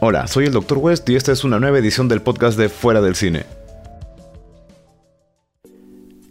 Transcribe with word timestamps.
Hola, 0.00 0.26
soy 0.26 0.46
el 0.46 0.52
Dr. 0.52 0.78
West 0.78 1.08
y 1.08 1.14
esta 1.14 1.30
es 1.30 1.44
una 1.44 1.60
nueva 1.60 1.78
edición 1.78 2.08
del 2.08 2.20
podcast 2.20 2.58
de 2.58 2.68
Fuera 2.68 3.00
del 3.00 3.14
Cine. 3.14 3.46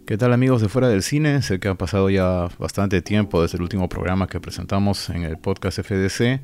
¿Qué 0.06 0.18
tal 0.18 0.34
amigos 0.34 0.60
de 0.60 0.68
Fuera 0.68 0.88
del 0.88 1.02
Cine? 1.02 1.40
Sé 1.40 1.58
que 1.58 1.68
ha 1.68 1.74
pasado 1.74 2.10
ya 2.10 2.48
bastante 2.58 3.00
tiempo 3.00 3.40
desde 3.40 3.56
el 3.56 3.62
último 3.62 3.88
programa 3.88 4.26
que 4.26 4.38
presentamos 4.38 5.08
en 5.08 5.22
el 5.22 5.38
podcast 5.38 5.80
FDC, 5.80 6.42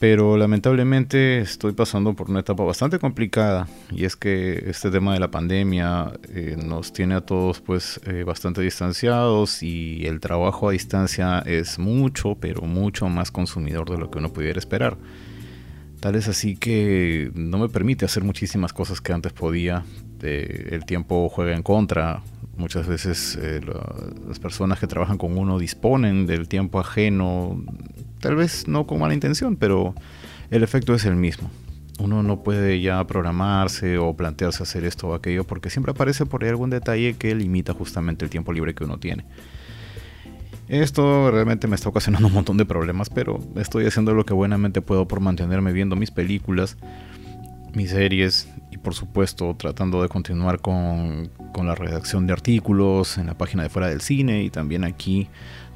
pero 0.00 0.36
lamentablemente 0.36 1.38
estoy 1.38 1.72
pasando 1.72 2.14
por 2.14 2.28
una 2.28 2.40
etapa 2.40 2.64
bastante 2.64 2.98
complicada 2.98 3.68
y 3.92 4.04
es 4.04 4.16
que 4.16 4.64
este 4.66 4.90
tema 4.90 5.14
de 5.14 5.20
la 5.20 5.30
pandemia 5.30 6.12
eh, 6.28 6.56
nos 6.58 6.92
tiene 6.92 7.14
a 7.14 7.20
todos 7.20 7.60
pues 7.60 8.00
eh, 8.04 8.24
bastante 8.24 8.62
distanciados 8.62 9.62
y 9.62 10.04
el 10.06 10.18
trabajo 10.18 10.68
a 10.68 10.72
distancia 10.72 11.38
es 11.46 11.78
mucho, 11.78 12.34
pero 12.34 12.62
mucho 12.62 13.08
más 13.08 13.30
consumidor 13.30 13.88
de 13.88 13.96
lo 13.96 14.10
que 14.10 14.18
uno 14.18 14.32
pudiera 14.32 14.58
esperar. 14.58 14.98
Tal 16.00 16.14
es 16.14 16.28
así 16.28 16.56
que 16.56 17.30
no 17.34 17.58
me 17.58 17.68
permite 17.68 18.04
hacer 18.04 18.22
muchísimas 18.22 18.72
cosas 18.72 19.00
que 19.00 19.12
antes 19.12 19.32
podía. 19.32 19.84
Eh, 20.22 20.68
el 20.72 20.84
tiempo 20.84 21.28
juega 21.28 21.54
en 21.54 21.62
contra. 21.62 22.22
Muchas 22.56 22.86
veces 22.86 23.38
eh, 23.40 23.60
las 24.26 24.38
personas 24.38 24.78
que 24.78 24.86
trabajan 24.86 25.18
con 25.18 25.36
uno 25.36 25.58
disponen 25.58 26.26
del 26.26 26.48
tiempo 26.48 26.80
ajeno, 26.80 27.62
tal 28.20 28.36
vez 28.36 28.66
no 28.66 28.86
con 28.86 28.98
mala 28.98 29.14
intención, 29.14 29.56
pero 29.56 29.94
el 30.50 30.62
efecto 30.62 30.94
es 30.94 31.04
el 31.04 31.16
mismo. 31.16 31.50
Uno 31.98 32.22
no 32.22 32.42
puede 32.42 32.80
ya 32.80 33.06
programarse 33.06 33.98
o 33.98 34.14
plantearse 34.14 34.62
hacer 34.62 34.84
esto 34.84 35.08
o 35.08 35.14
aquello 35.14 35.44
porque 35.44 35.70
siempre 35.70 35.92
aparece 35.92 36.26
por 36.26 36.44
ahí 36.44 36.50
algún 36.50 36.70
detalle 36.70 37.14
que 37.14 37.34
limita 37.34 37.72
justamente 37.72 38.24
el 38.24 38.30
tiempo 38.30 38.52
libre 38.52 38.74
que 38.74 38.84
uno 38.84 38.98
tiene. 38.98 39.24
Esto 40.68 41.30
realmente 41.30 41.68
me 41.68 41.76
está 41.76 41.88
ocasionando 41.88 42.26
un 42.26 42.34
montón 42.34 42.56
de 42.56 42.64
problemas, 42.64 43.08
pero 43.08 43.38
estoy 43.54 43.86
haciendo 43.86 44.14
lo 44.14 44.26
que 44.26 44.34
buenamente 44.34 44.82
puedo 44.82 45.06
por 45.06 45.20
mantenerme 45.20 45.72
viendo 45.72 45.94
mis 45.94 46.10
películas, 46.10 46.76
mis 47.72 47.90
series 47.90 48.48
y 48.72 48.78
por 48.78 48.94
supuesto 48.94 49.54
tratando 49.56 50.02
de 50.02 50.08
continuar 50.08 50.60
con, 50.60 51.30
la 51.62 51.74
redacción 51.74 52.26
de 52.26 52.32
artículos 52.32 53.16
en 53.16 53.26
la 53.26 53.38
página 53.38 53.62
de 53.62 53.70
fuera 53.70 53.88
del 53.88 54.02
cine 54.02 54.42
y 54.42 54.50
también 54.50 54.84
aquí 54.84 55.28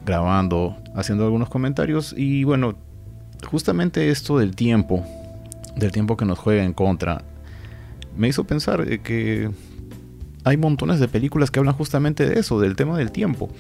grabando, 0.05 0.77
haciendo 0.95 1.25
algunos 1.25 1.49
comentarios 1.49 2.15
y 2.17 2.45
bueno, 2.45 2.75
justamente 3.47 4.11
esto 4.11 4.39
del 4.39 4.55
tiempo, 4.55 5.05
del 5.77 5.91
tiempo 5.91 6.17
que 6.17 6.27
nos 6.27 6.39
juega 6.39 6.65
en 6.65 6.75
contra, 6.75 7.23
me 8.17 8.29
hizo 8.29 8.45
pensar 8.45 8.87
que 9.01 9.51
hay 10.45 10.57
montones 10.57 11.01
de 11.01 11.09
películas 11.09 11.51
que 11.51 11.61
hablan 11.61 11.75
justamente 11.75 12.29
de 12.29 12.41
eso, 12.41 12.61
del 12.61 12.77
tema 12.77 12.99
del 12.99 13.11
tiempo. 13.11 13.51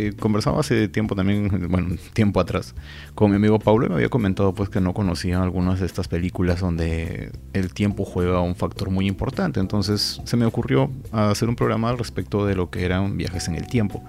Eh, 0.00 0.14
conversaba 0.18 0.60
hace 0.60 0.88
tiempo 0.88 1.14
también, 1.14 1.68
bueno, 1.68 1.94
tiempo 2.14 2.40
atrás, 2.40 2.74
con 3.14 3.28
mi 3.30 3.36
amigo 3.36 3.58
Paulo 3.58 3.84
y 3.84 3.88
me 3.90 3.96
había 3.96 4.08
comentado 4.08 4.54
pues 4.54 4.70
que 4.70 4.80
no 4.80 4.94
conocía 4.94 5.42
algunas 5.42 5.80
de 5.80 5.84
estas 5.84 6.08
películas 6.08 6.60
donde 6.60 7.30
el 7.52 7.74
tiempo 7.74 8.06
juega 8.06 8.40
un 8.40 8.56
factor 8.56 8.88
muy 8.88 9.06
importante. 9.06 9.60
Entonces 9.60 10.22
se 10.24 10.36
me 10.38 10.46
ocurrió 10.46 10.90
hacer 11.12 11.50
un 11.50 11.56
programa 11.56 11.90
al 11.90 11.98
respecto 11.98 12.46
de 12.46 12.54
lo 12.54 12.70
que 12.70 12.86
eran 12.86 13.18
viajes 13.18 13.48
en 13.48 13.56
el 13.56 13.66
tiempo. 13.66 14.02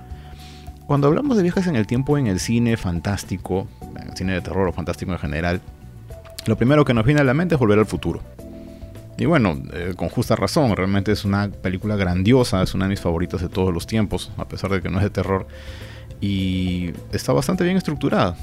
Cuando 0.88 1.08
hablamos 1.08 1.36
de 1.36 1.44
viajes 1.44 1.68
en 1.68 1.76
el 1.76 1.86
tiempo 1.86 2.18
en 2.18 2.28
el 2.28 2.40
cine 2.40 2.78
fantástico, 2.78 3.68
en 4.00 4.10
el 4.12 4.16
cine 4.16 4.32
de 4.32 4.40
terror 4.40 4.70
o 4.70 4.72
fantástico 4.72 5.12
en 5.12 5.20
general, 5.20 5.60
lo 6.46 6.56
primero 6.56 6.86
que 6.86 6.94
nos 6.94 7.06
viene 7.06 7.20
a 7.20 7.26
la 7.26 7.34
mente 7.34 7.56
es 7.56 7.60
volver 7.60 7.80
al 7.80 7.86
futuro. 7.86 8.22
Y 9.22 9.26
bueno, 9.26 9.56
eh, 9.74 9.94
con 9.96 10.10
justa 10.10 10.36
razón, 10.36 10.76
realmente 10.76 11.12
es 11.12 11.26
una 11.26 11.48
película 11.48 11.96
grandiosa, 11.96 12.64
es 12.64 12.74
una 12.74 12.86
de 12.86 12.90
mis 12.90 13.02
favoritas 13.02 13.40
de 13.40 13.50
todos 13.50 13.72
los 13.72 13.86
tiempos, 13.86 14.32
a 14.36 14.48
pesar 14.48 14.72
de 14.72 14.82
que 14.82 14.90
no 14.90 14.98
es 14.98 15.04
de 15.04 15.12
terror. 15.12 15.46
Y 16.20 16.90
está 17.12 17.32
bastante 17.32 17.64
bien 17.64 17.78
estructurada. 17.78 18.36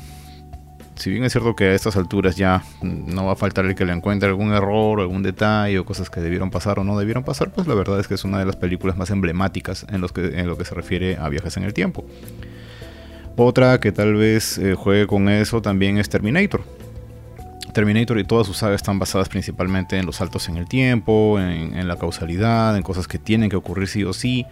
Si 0.95 1.11
bien 1.11 1.25
es 1.25 1.33
cierto 1.33 1.57
que 1.57 1.65
a 1.65 1.75
estas 1.75 1.97
alturas 1.97 2.37
ya 2.37 2.63
no 2.81 3.27
va 3.27 3.33
a 3.33 3.35
faltar 3.35 3.67
el 3.67 3.75
que 3.75 3.85
le 3.85 3.93
encuentre 3.93 4.29
algún 4.29 4.53
error 4.53 5.01
algún 5.01 5.25
detalle 5.25 5.81
o 5.81 5.85
cosas 5.85 6.11
que 6.11 6.21
debieron 6.21 6.53
pasar 6.53 6.79
o 6.79 6.85
no 6.85 6.97
debieron 6.97 7.25
pasar, 7.25 7.51
pues 7.51 7.67
la 7.67 7.75
verdad 7.75 7.99
es 7.99 8.07
que 8.07 8.15
es 8.15 8.23
una 8.23 8.39
de 8.39 8.45
las 8.45 8.55
películas 8.55 8.97
más 8.97 9.11
emblemáticas 9.11 9.85
en, 9.91 10.01
los 10.01 10.13
que, 10.13 10.39
en 10.39 10.47
lo 10.47 10.57
que 10.57 10.65
se 10.65 10.77
refiere 10.77 11.17
a 11.17 11.29
viajes 11.29 11.57
en 11.57 11.65
el 11.65 11.75
tiempo. 11.75 12.07
Otra 13.35 13.81
que 13.81 13.91
tal 13.91 14.15
vez 14.15 14.59
eh, 14.59 14.75
juegue 14.75 15.09
con 15.09 15.29
eso 15.29 15.61
también 15.61 15.99
es 15.99 16.09
Terminator 16.09 16.78
Terminator 17.79 18.19
y 18.19 18.25
todas 18.25 18.45
sus 18.45 18.57
sagas 18.57 18.75
están 18.75 18.99
basadas 18.99 19.29
principalmente 19.29 19.97
en 19.99 20.05
los 20.05 20.17
saltos 20.17 20.49
en 20.49 20.57
el 20.57 20.67
tiempo, 20.67 21.39
en, 21.39 21.87
la 21.87 21.95
causalidad, 21.95 22.77
en 22.77 22.83
cosas 22.83 23.07
que 23.07 23.21
tienen 23.21 23.49
que 23.49 23.55
ocurrir 23.55 23.87
sí 23.87 24.03
o 24.03 24.13
sí. 24.13 24.45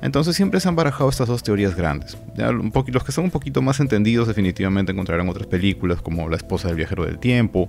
Entonces 0.00 0.34
siempre 0.34 0.58
se 0.58 0.66
han 0.66 0.74
barajado 0.74 1.08
estas 1.08 1.28
dos 1.28 1.44
teorías 1.44 1.76
grandes. 1.76 2.18
los 2.34 3.04
que 3.04 3.12
son 3.12 3.22
un 3.22 3.30
poquito 3.30 3.62
más 3.62 3.78
entendidos 3.78 4.26
definitivamente 4.26 4.90
encontrarán 4.90 5.28
otras 5.28 5.46
películas 5.46 6.02
como 6.02 6.28
La 6.28 6.34
esposa 6.34 6.66
del 6.66 6.76
viajero 6.76 7.04
del 7.04 7.20
tiempo, 7.20 7.68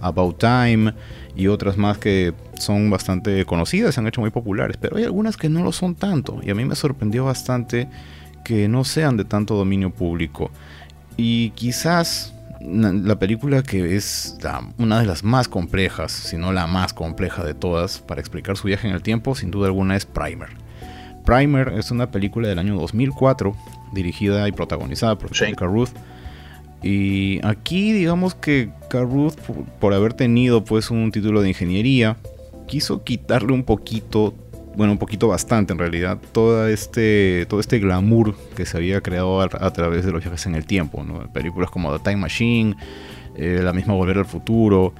About 0.00 0.38
Time 0.38 0.94
y 1.36 1.48
otras 1.48 1.76
más 1.76 1.98
que 1.98 2.32
son 2.58 2.88
bastante 2.88 3.44
conocidas, 3.44 3.94
se 3.94 4.00
han 4.00 4.06
hecho 4.06 4.22
muy 4.22 4.30
populares, 4.30 4.78
pero 4.80 4.96
hay 4.96 5.04
algunas 5.04 5.36
que 5.36 5.50
no 5.50 5.62
lo 5.62 5.72
son 5.72 5.94
tanto 5.94 6.40
y 6.42 6.48
a 6.48 6.54
mí 6.54 6.64
me 6.64 6.74
sorprendió 6.74 7.26
bastante 7.26 7.86
que 8.46 8.66
no 8.66 8.84
sean 8.84 9.18
de 9.18 9.26
tanto 9.26 9.56
dominio 9.56 9.90
público. 9.90 10.50
Y 11.18 11.50
quizás 11.50 12.33
la 12.64 13.18
película 13.18 13.62
que 13.62 13.96
es 13.96 14.38
una 14.78 15.00
de 15.00 15.06
las 15.06 15.22
más 15.22 15.48
complejas, 15.48 16.12
si 16.12 16.36
no 16.36 16.52
la 16.52 16.66
más 16.66 16.92
compleja 16.94 17.44
de 17.44 17.54
todas, 17.54 17.98
para 17.98 18.20
explicar 18.20 18.56
su 18.56 18.68
viaje 18.68 18.88
en 18.88 18.94
el 18.94 19.02
tiempo, 19.02 19.34
sin 19.34 19.50
duda 19.50 19.66
alguna 19.66 19.96
es 19.96 20.06
Primer. 20.06 20.48
Primer 21.24 21.68
es 21.68 21.90
una 21.90 22.10
película 22.10 22.48
del 22.48 22.58
año 22.58 22.76
2004, 22.76 23.56
dirigida 23.92 24.46
y 24.48 24.52
protagonizada 24.52 25.16
por 25.16 25.32
Shane 25.32 25.54
Carruth. 25.54 25.90
Y 26.82 27.40
aquí 27.44 27.92
digamos 27.92 28.34
que 28.34 28.70
Carruth, 28.90 29.38
por, 29.80 29.94
haber 29.94 30.12
tenido 30.12 30.64
pues 30.64 30.90
un 30.90 31.10
título 31.12 31.40
de 31.40 31.48
ingeniería, 31.48 32.18
quiso 32.66 33.04
quitarle 33.04 33.52
un 33.52 33.64
poquito 33.64 34.34
bueno, 34.76 34.92
un 34.92 34.98
poquito 34.98 35.28
bastante 35.28 35.72
en 35.72 35.78
realidad, 35.78 36.18
todo 36.32 36.66
este, 36.68 37.46
todo 37.48 37.60
este 37.60 37.78
glamour 37.78 38.34
que 38.56 38.66
se 38.66 38.76
había 38.76 39.00
creado 39.00 39.40
a, 39.40 39.72
través 39.72 40.04
de 40.04 40.12
los 40.12 40.22
viajes 40.22 40.46
en 40.46 40.54
el 40.54 40.66
tiempo, 40.66 41.04
películas 41.32 41.70
como 41.70 41.96
The 41.96 42.02
Time 42.02 42.16
Machine, 42.16 42.76
eh, 43.36 43.60
la 43.62 43.72
misma 43.72 43.94
Volver 43.94 44.18
al 44.18 44.26
Futuro, 44.26 44.92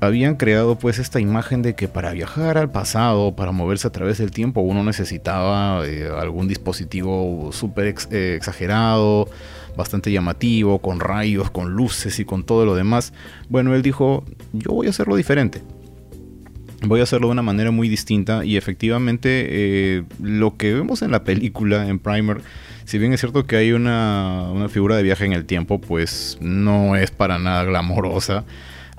habían 0.00 0.36
creado 0.36 0.76
pues 0.76 0.98
esta 0.98 1.20
imagen 1.20 1.62
de 1.62 1.74
que 1.74 1.86
para 1.86 2.12
viajar 2.12 2.56
al 2.56 2.70
pasado, 2.70 3.36
para 3.36 3.52
moverse 3.52 3.86
a 3.86 3.92
través 3.92 4.18
del 4.18 4.30
tiempo, 4.30 4.62
uno 4.62 4.82
necesitaba 4.82 5.86
eh, 5.86 6.08
algún 6.08 6.48
dispositivo 6.48 7.50
súper 7.52 7.94
eh, 8.10 8.34
exagerado, 8.36 9.28
bastante 9.76 10.10
llamativo, 10.10 10.78
con 10.80 11.00
rayos, 11.00 11.50
con 11.50 11.72
luces 11.72 12.18
y 12.18 12.24
con 12.24 12.44
todo 12.44 12.64
lo 12.64 12.74
demás. 12.74 13.12
Bueno, 13.48 13.74
él 13.74 13.82
dijo, 13.82 14.24
yo 14.52 14.72
voy 14.72 14.86
a 14.86 14.90
hacerlo 14.90 15.16
diferente 15.16 15.62
voy 16.82 17.00
a 17.00 17.02
hacerlo 17.02 17.28
de 17.28 17.32
una 17.32 17.42
manera 17.42 17.70
muy 17.70 17.88
distinta 17.88 18.44
y 18.44 18.56
efectivamente 18.56 19.46
eh, 19.48 20.02
lo 20.22 20.56
que 20.56 20.74
vemos 20.74 21.02
en 21.02 21.10
la 21.10 21.24
película, 21.24 21.86
en 21.88 21.98
Primer, 21.98 22.42
si 22.84 22.98
bien 22.98 23.12
es 23.12 23.20
cierto 23.20 23.46
que 23.46 23.56
hay 23.56 23.72
una, 23.72 24.52
figura 24.68 24.96
de 24.96 25.02
viaje 25.02 25.24
en 25.24 25.32
el 25.32 25.44
tiempo, 25.44 25.80
pues 25.80 26.38
no 26.40 26.96
es 26.96 27.10
para 27.10 27.38
nada 27.38 27.64
glamorosa, 27.64 28.44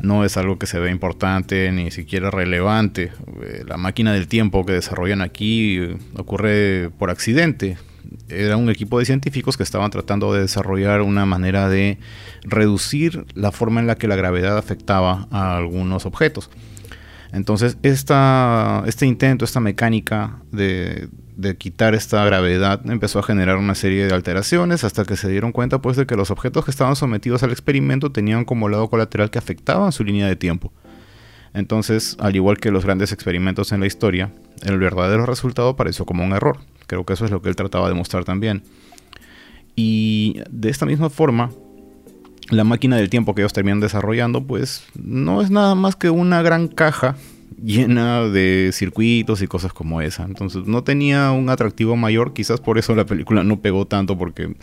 no 0.02 0.24
es 0.26 0.38
algo 0.38 0.58
que 0.58 0.68
se 0.68 0.80
ve 0.80 0.92
importante 0.92 1.72
ni 1.72 1.92
siquiera 1.92 2.32
relevante. 2.32 3.12
Eh, 3.44 3.64
la 3.68 3.78
máquina 3.78 4.14
del 4.14 4.28
tiempo 4.28 4.66
que 4.66 4.74
desarrollan 4.74 5.22
aquí 5.22 5.78
eh, 5.78 5.98
ocurre 6.16 6.90
por 6.98 7.10
accidente. 7.10 7.78
Era 8.28 8.58
un 8.58 8.70
equipo 8.70 9.00
de 9.00 9.06
científicos 9.06 9.58
que 9.58 9.64
estaban 9.64 9.92
tratando 9.92 10.34
de 10.34 10.42
desarrollar 10.42 11.02
una 11.02 11.26
manera 11.26 11.70
de 11.70 11.98
reducir 12.44 13.26
la 13.36 13.52
forma 13.52 13.80
en 13.80 13.88
la 13.88 13.96
que 13.96 14.08
la 14.08 14.16
gravedad 14.16 14.58
afectaba 14.58 15.28
a 15.32 15.58
algunos 15.58 16.06
objetos. 16.06 16.50
Entonces, 17.34 17.78
este 17.82 19.06
intento, 19.06 19.46
esta 19.46 19.60
mecánica 19.60 20.42
de, 20.52 21.10
quitar 21.58 21.96
esta 21.96 22.24
gravedad 22.26 22.82
empezó 22.90 23.20
a 23.20 23.24
generar 23.24 23.58
una 23.58 23.74
serie 23.74 24.06
de 24.06 24.14
alteraciones 24.14 24.84
hasta 24.84 25.06
que 25.06 25.16
se 25.16 25.30
dieron 25.30 25.52
cuenta 25.52 25.82
pues 25.82 25.98
de 25.98 26.06
que 26.06 26.16
los 26.16 26.30
objetos 26.30 26.66
que 26.66 26.72
estaban 26.72 26.96
sometidos 26.96 27.42
al 27.42 27.52
experimento 27.52 28.12
tenían 28.12 28.46
como 28.46 28.70
lado 28.70 28.90
colateral 28.90 29.32
que 29.32 29.40
afectaban 29.40 29.92
su 29.92 30.04
línea 30.04 30.28
de 30.28 30.36
tiempo. 30.36 30.72
Entonces, 31.54 32.16
al 32.20 32.36
igual 32.36 32.58
que 32.58 32.72
los 32.72 32.86
grandes 32.86 33.12
experimentos 33.12 33.72
en 33.72 33.80
la 33.80 33.88
historia, 33.88 34.32
el 34.64 34.78
verdadero 34.78 35.26
resultado 35.26 35.76
pareció 35.76 36.06
como 36.06 36.24
un 36.24 36.34
error. 36.34 36.60
Creo 36.88 37.06
que 37.06 37.14
eso 37.14 37.26
es 37.26 37.32
lo 37.32 37.42
que 37.42 37.50
él 37.50 37.56
trataba 37.56 37.88
de 37.88 37.96
mostrar 37.96 38.24
también. 38.24 38.64
Y 39.76 40.42
de 40.50 40.70
esta 40.70 40.86
misma 40.86 41.10
forma, 41.10 41.52
la 42.52 42.64
máquina 42.64 42.98
del 42.98 43.10
tiempo 43.10 43.34
que 43.34 43.42
ellos 43.42 43.54
terminan 43.54 43.80
desarrollando, 43.80 44.46
pues 44.46 44.86
no 44.96 45.42
es 45.42 45.50
nada 45.50 45.74
más 45.74 45.96
que 45.96 46.10
una 46.10 46.42
gran 46.42 46.68
caja 46.68 47.16
llena 47.64 48.28
de 48.28 48.72
circuitos 48.74 49.42
y 49.42 49.48
cosas 49.48 49.74
como 49.74 50.02
esa. 50.02 50.24
Entonces 50.24 50.66
no 50.68 50.84
tenía 50.84 51.32
un 51.32 51.50
atractivo 51.50 51.96
mayor, 51.96 52.34
quizás 52.34 52.60
por 52.60 52.78
eso 52.78 52.94
la 52.96 53.06
película 53.06 53.44
no 53.44 53.62
pegó 53.62 53.88
tanto 53.88 54.18
porque 54.18 54.56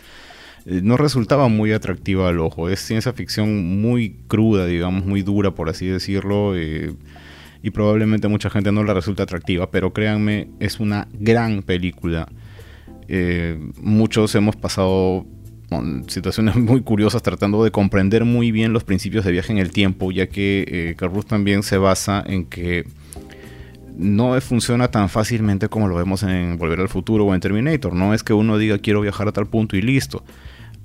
eh, 0.65 0.81
no 0.83 0.97
resultaba 0.97 1.47
muy 1.47 1.71
atractiva 1.71 2.29
al 2.29 2.39
ojo. 2.39 2.69
Es 2.69 2.79
ciencia 2.79 3.13
ficción 3.13 3.81
muy 3.81 4.17
cruda, 4.27 4.65
digamos, 4.65 5.05
muy 5.05 5.21
dura, 5.21 5.51
por 5.51 5.69
así 5.69 5.87
decirlo. 5.87 6.55
Eh, 6.55 6.93
y 7.61 7.71
probablemente 7.71 8.27
mucha 8.27 8.49
gente 8.49 8.71
no 8.71 8.83
la 8.83 8.93
resulta 8.93 9.23
atractiva, 9.23 9.69
pero 9.69 9.91
créanme, 9.91 10.49
es 10.59 10.79
una 10.79 11.07
gran 11.13 11.63
película. 11.63 12.29
Eh, 13.07 13.59
muchos 13.81 14.35
hemos 14.35 14.55
pasado 14.55 15.25
situaciones 16.07 16.55
muy 16.57 16.81
curiosas 16.81 17.21
tratando 17.21 17.63
de 17.63 17.71
comprender 17.71 18.25
muy 18.25 18.51
bien 18.51 18.73
los 18.73 18.83
principios 18.83 19.25
de 19.25 19.31
viaje 19.31 19.51
en 19.51 19.59
el 19.59 19.71
tiempo, 19.71 20.11
ya 20.11 20.27
que 20.27 20.95
eh, 20.99 21.23
también 21.27 21.63
se 21.63 21.77
basa 21.77 22.23
en 22.25 22.45
que 22.45 22.85
no 23.97 24.39
funciona 24.39 24.89
tan 24.89 25.09
fácilmente 25.09 25.67
como 25.67 25.87
lo 25.89 25.95
vemos 25.95 26.23
en 26.23 26.57
Volver 26.57 26.79
al 26.79 26.89
Futuro 26.89 27.25
o 27.25 27.35
en 27.35 27.41
Terminator. 27.41 27.93
No 27.93 28.13
es 28.13 28.23
que 28.23 28.33
uno 28.33 28.57
diga 28.57 28.77
quiero 28.77 29.01
viajar 29.01 29.27
a 29.27 29.33
tal 29.33 29.47
punto 29.47 29.75
y 29.75 29.81
listo. 29.81 30.23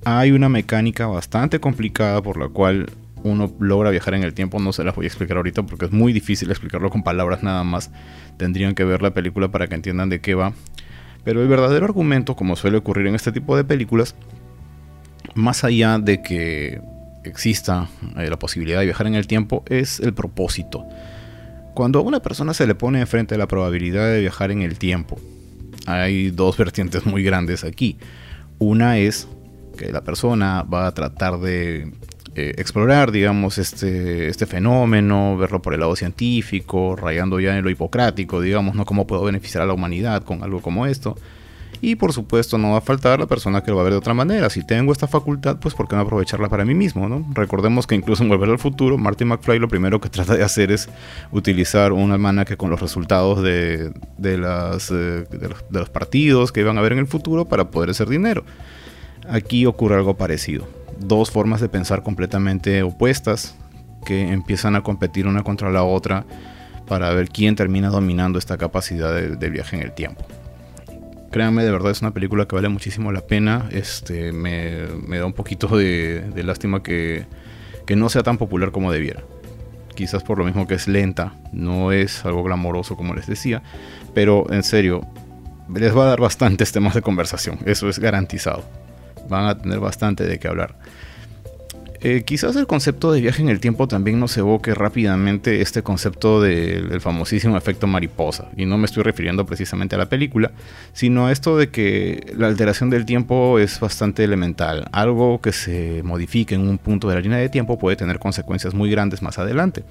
Hay 0.04 0.32
una 0.32 0.48
mecánica 0.48 1.06
bastante 1.06 1.60
complicada 1.60 2.20
por 2.22 2.38
la 2.38 2.48
cual 2.48 2.90
uno 3.22 3.52
logra 3.58 3.90
viajar 3.90 4.14
en 4.14 4.24
el 4.24 4.34
tiempo. 4.34 4.58
No 4.58 4.72
se 4.72 4.82
las 4.82 4.96
voy 4.96 5.06
a 5.06 5.08
explicar 5.08 5.36
ahorita 5.36 5.62
porque 5.62 5.86
es 5.86 5.92
muy 5.92 6.12
difícil 6.12 6.50
explicarlo 6.50 6.90
con 6.90 7.04
palabras 7.04 7.42
nada 7.42 7.62
más. 7.62 7.90
Tendrían 8.36 8.74
que 8.74 8.84
ver 8.84 9.00
la 9.00 9.14
película 9.14 9.48
para 9.48 9.68
que 9.68 9.76
entiendan 9.76 10.10
de 10.10 10.20
qué 10.20 10.34
va. 10.34 10.52
Pero 11.22 11.40
el 11.40 11.48
verdadero 11.48 11.86
argumento, 11.86 12.36
como 12.36 12.56
suele 12.56 12.76
ocurrir 12.76 13.06
en 13.06 13.14
este 13.14 13.32
tipo 13.32 13.56
de 13.56 13.64
películas, 13.64 14.14
más 15.34 15.64
allá 15.64 15.98
de 15.98 16.22
que 16.22 16.80
exista 17.24 17.88
eh, 18.16 18.28
la 18.28 18.38
posibilidad 18.38 18.80
de 18.80 18.86
viajar 18.86 19.06
en 19.06 19.14
el 19.14 19.26
tiempo, 19.26 19.64
es 19.68 20.00
el 20.00 20.14
propósito. 20.14 20.84
Cuando 21.74 21.98
a 21.98 22.02
una 22.02 22.20
persona 22.20 22.54
se 22.54 22.66
le 22.66 22.74
pone 22.74 23.00
enfrente 23.00 23.36
la 23.36 23.48
probabilidad 23.48 24.06
de 24.12 24.20
viajar 24.20 24.50
en 24.50 24.62
el 24.62 24.78
tiempo, 24.78 25.18
hay 25.86 26.30
dos 26.30 26.56
vertientes 26.58 27.06
muy 27.06 27.22
grandes 27.22 27.64
aquí. 27.64 27.98
Una 28.58 28.98
es 28.98 29.26
que 29.76 29.90
la 29.90 30.02
persona 30.02 30.62
va 30.62 30.86
a 30.86 30.94
tratar 30.94 31.40
de 31.40 31.92
eh, 32.36 32.54
explorar, 32.58 33.10
digamos, 33.10 33.58
este, 33.58 34.28
este 34.28 34.46
fenómeno, 34.46 35.36
verlo 35.36 35.60
por 35.60 35.74
el 35.74 35.80
lado 35.80 35.96
científico, 35.96 36.96
rayando 36.96 37.40
ya 37.40 37.56
en 37.56 37.64
lo 37.64 37.70
hipocrático, 37.70 38.40
digamos, 38.40 38.74
¿no? 38.74 38.84
¿Cómo 38.84 39.06
puedo 39.06 39.24
beneficiar 39.24 39.62
a 39.62 39.66
la 39.66 39.72
humanidad 39.72 40.22
con 40.22 40.42
algo 40.42 40.60
como 40.60 40.86
esto? 40.86 41.16
Y 41.84 41.96
por 41.96 42.14
supuesto 42.14 42.56
no 42.56 42.70
va 42.70 42.78
a 42.78 42.80
faltar 42.80 43.20
la 43.20 43.26
persona 43.26 43.62
que 43.62 43.70
lo 43.70 43.76
va 43.76 43.82
a 43.82 43.84
ver 43.84 43.92
de 43.92 43.98
otra 43.98 44.14
manera. 44.14 44.48
Si 44.48 44.64
tengo 44.64 44.90
esta 44.90 45.06
facultad, 45.06 45.58
pues 45.58 45.74
¿por 45.74 45.86
qué 45.86 45.94
no 45.94 46.00
aprovecharla 46.00 46.48
para 46.48 46.64
mí 46.64 46.72
mismo? 46.72 47.10
¿no? 47.10 47.26
Recordemos 47.34 47.86
que 47.86 47.94
incluso 47.94 48.22
en 48.22 48.30
Volver 48.30 48.48
al 48.48 48.58
Futuro, 48.58 48.96
Marty 48.96 49.26
McFly 49.26 49.58
lo 49.58 49.68
primero 49.68 50.00
que 50.00 50.08
trata 50.10 50.34
de 50.34 50.42
hacer 50.42 50.72
es 50.72 50.88
utilizar 51.30 51.92
un 51.92 52.10
almanaque 52.10 52.56
con 52.56 52.70
los 52.70 52.80
resultados 52.80 53.42
de, 53.42 53.92
de, 54.16 54.38
las, 54.38 54.90
eh, 54.90 55.26
de, 55.30 55.78
los, 55.78 55.90
partidos 55.90 56.52
que 56.52 56.60
iban 56.60 56.78
a 56.78 56.80
ver 56.80 56.92
en 56.92 57.00
el 57.00 57.06
futuro 57.06 57.44
para 57.44 57.70
poder 57.70 57.90
hacer 57.90 58.08
dinero. 58.08 58.44
Aquí 59.28 59.66
ocurre 59.66 59.96
algo 59.96 60.16
parecido. 60.16 60.66
Dos 60.98 61.30
formas 61.30 61.60
de 61.60 61.68
pensar 61.68 62.02
completamente 62.02 62.82
opuestas 62.82 63.56
que 64.06 64.32
empiezan 64.32 64.74
a 64.74 64.80
competir 64.80 65.26
una 65.26 65.42
contra 65.42 65.70
la 65.70 65.82
otra 65.82 66.24
para 66.86 67.10
ver 67.10 67.28
quién 67.28 67.56
termina 67.56 67.90
dominando 67.90 68.38
esta 68.38 68.56
capacidad 68.56 69.14
de, 69.14 69.50
viaje 69.50 69.76
en 69.76 69.82
el 69.82 69.92
tiempo. 69.92 70.24
Créanme, 71.34 71.64
de 71.64 71.72
verdad 71.72 71.90
es 71.90 72.00
una 72.00 72.12
película 72.12 72.46
que 72.46 72.54
vale 72.54 72.68
muchísimo 72.68 73.10
la 73.10 73.20
pena. 73.20 73.68
Este, 73.72 74.30
me, 74.30 74.86
da 75.18 75.26
un 75.26 75.32
poquito 75.32 75.66
de, 75.66 76.30
lástima 76.44 76.80
que, 76.80 77.26
que, 77.86 77.96
no 77.96 78.08
sea 78.08 78.22
tan 78.22 78.38
popular 78.38 78.70
como 78.70 78.92
debiera. 78.92 79.24
Quizás 79.96 80.22
por 80.22 80.38
lo 80.38 80.44
mismo 80.44 80.68
que 80.68 80.74
es 80.74 80.86
lenta, 80.86 81.34
no 81.52 81.90
es 81.90 82.24
algo 82.24 82.44
glamoroso 82.44 82.96
como 82.96 83.14
les 83.14 83.26
decía, 83.26 83.64
pero 84.14 84.46
en 84.52 84.62
serio, 84.62 85.08
les 85.74 85.96
va 85.96 86.04
a 86.04 86.06
dar 86.10 86.20
bastantes 86.20 86.70
temas 86.70 86.94
de 86.94 87.02
conversación, 87.02 87.58
eso 87.64 87.88
es 87.88 87.98
garantizado. 87.98 88.62
Van 89.28 89.46
a 89.46 89.58
tener 89.58 89.80
bastante 89.80 90.22
de 90.28 90.38
qué 90.38 90.46
hablar. 90.46 90.76
Eh, 92.06 92.22
quizás 92.22 92.54
el 92.56 92.66
concepto 92.66 93.12
de 93.12 93.22
viaje 93.22 93.40
en 93.40 93.48
el 93.48 93.60
tiempo 93.60 93.88
también 93.88 94.20
nos 94.20 94.36
evoque 94.36 94.74
rápidamente 94.74 95.62
este 95.62 95.82
concepto 95.82 96.42
del 96.42 97.00
famosísimo 97.00 97.56
efecto 97.56 97.86
mariposa. 97.86 98.50
Y 98.58 98.66
no 98.66 98.76
me 98.76 98.84
estoy 98.84 99.02
refiriendo 99.02 99.46
precisamente 99.46 99.94
a 99.94 99.98
la 99.98 100.10
película, 100.10 100.52
sino 100.92 101.28
a 101.28 101.32
esto 101.32 101.56
de 101.56 101.70
que 101.70 102.34
la 102.36 102.48
alteración 102.48 102.90
del 102.90 103.06
tiempo 103.06 103.58
es 103.58 103.80
bastante 103.80 104.22
elemental. 104.22 104.86
Algo 104.92 105.40
que 105.40 105.52
se 105.52 106.02
modifique 106.02 106.54
en 106.54 106.68
un 106.68 106.76
punto 106.76 107.08
de 107.08 107.14
la 107.14 107.22
línea 107.22 107.38
de 107.38 107.48
tiempo 107.48 107.78
puede 107.78 107.96
tener 107.96 108.18
consecuencias 108.18 108.74
muy 108.74 108.90
grandes 108.90 109.22
más 109.22 109.38
adelante. 109.38 109.82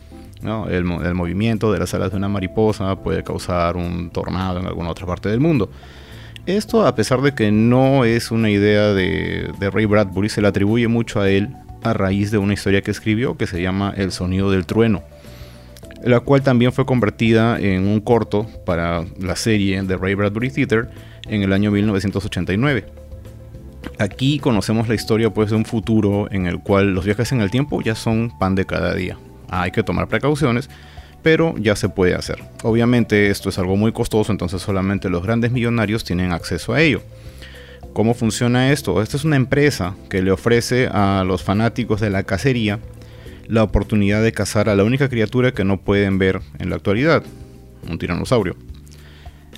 El, 0.70 0.84
movimiento 0.84 1.74
de 1.74 1.80
las 1.80 1.96
alas 1.96 2.12
de 2.12 2.18
una 2.18 2.30
mariposa 2.30 2.96
puede 2.96 3.24
causar 3.24 3.76
un 3.76 4.12
tornado 4.12 4.60
en 4.60 4.68
alguna 4.68 4.92
otra 4.92 5.08
parte 5.08 5.30
del 5.30 5.40
mundo. 5.40 5.72
Esto, 6.46 6.86
a 6.86 6.94
pesar 6.94 7.22
de 7.22 7.34
que 7.34 7.52
no 7.52 8.06
es 8.06 8.30
una 8.30 8.52
idea 8.52 8.94
de, 8.94 9.52
de 9.60 9.70
Ray 9.72 9.86
Bradbury, 9.86 10.30
se 10.30 10.42
le 10.42 10.50
atribuye 10.50 10.88
mucho 10.88 11.20
a 11.20 11.28
él 11.28 11.50
a 11.84 11.94
raíz 11.94 12.32
de 12.32 12.38
una 12.38 12.54
historia 12.54 12.82
que 12.82 12.92
escribió 12.92 13.38
que 13.38 13.48
se 13.48 13.62
llama 13.62 13.94
El 13.96 14.12
sonido 14.12 14.52
del 14.52 14.66
trueno, 14.66 15.04
la 16.04 16.20
cual 16.20 16.42
también 16.42 16.72
fue 16.72 16.86
convertida 16.86 17.60
en 17.60 17.88
un 17.88 18.00
corto 18.02 18.48
para 18.66 19.06
la 19.20 19.36
serie 19.36 19.82
de 19.82 19.98
Ray 19.98 20.16
Bradbury 20.16 20.50
Theater 20.50 20.90
en 21.28 21.44
el 21.44 21.54
año 21.54 21.72
1989. 21.72 22.86
Aquí 24.00 24.40
conocemos 24.40 24.88
la 24.88 24.96
historia 24.96 25.30
pues 25.30 25.50
de 25.50 25.56
un 25.56 25.66
futuro 25.66 26.28
en 26.32 26.46
el 26.48 26.60
cual 26.60 26.94
los 26.94 27.06
viajes 27.06 27.32
en 27.32 27.42
el 27.42 27.52
tiempo 27.52 27.82
ya 27.82 27.96
son 27.96 28.32
pan 28.40 28.56
de 28.56 28.66
cada 28.66 28.94
día. 28.94 29.18
Hay 29.50 29.72
que 29.72 29.84
tomar 29.84 30.08
precauciones, 30.08 30.70
pero 31.22 31.56
ya 31.58 31.76
se 31.76 31.90
puede 31.90 32.16
hacer. 32.16 32.44
Obviamente 32.64 33.30
esto 33.30 33.50
es 33.50 33.60
algo 33.60 33.76
muy 33.76 33.92
costoso, 33.92 34.32
entonces 34.32 34.62
solamente 34.62 35.10
los 35.10 35.24
grandes 35.24 35.52
millonarios 35.52 36.04
tienen 36.04 36.32
acceso 36.32 36.74
a 36.74 36.82
ello. 36.82 37.02
¿Cómo 37.94 38.16
funciona 38.16 38.72
esto? 38.72 39.04
Esta 39.04 39.18
es 39.18 39.24
una 39.24 39.36
empresa 39.36 39.96
que 40.10 40.24
le 40.24 40.32
ofrece 40.32 40.88
a 40.88 41.24
los 41.26 41.44
fanáticos 41.44 42.02
de 42.02 42.10
la 42.10 42.24
cacería 42.24 42.80
la 43.48 43.62
oportunidad 43.62 44.24
de 44.24 44.32
cazar 44.32 44.68
a 44.68 44.76
la 44.76 44.84
única 44.84 45.10
criatura 45.10 45.52
que 45.52 45.64
no 45.64 45.80
pueden 45.80 46.18
ver 46.18 46.42
en 46.58 46.72
la 46.72 46.76
actualidad, 46.76 47.24
un 47.88 48.00
tiranosaurio. 48.00 48.56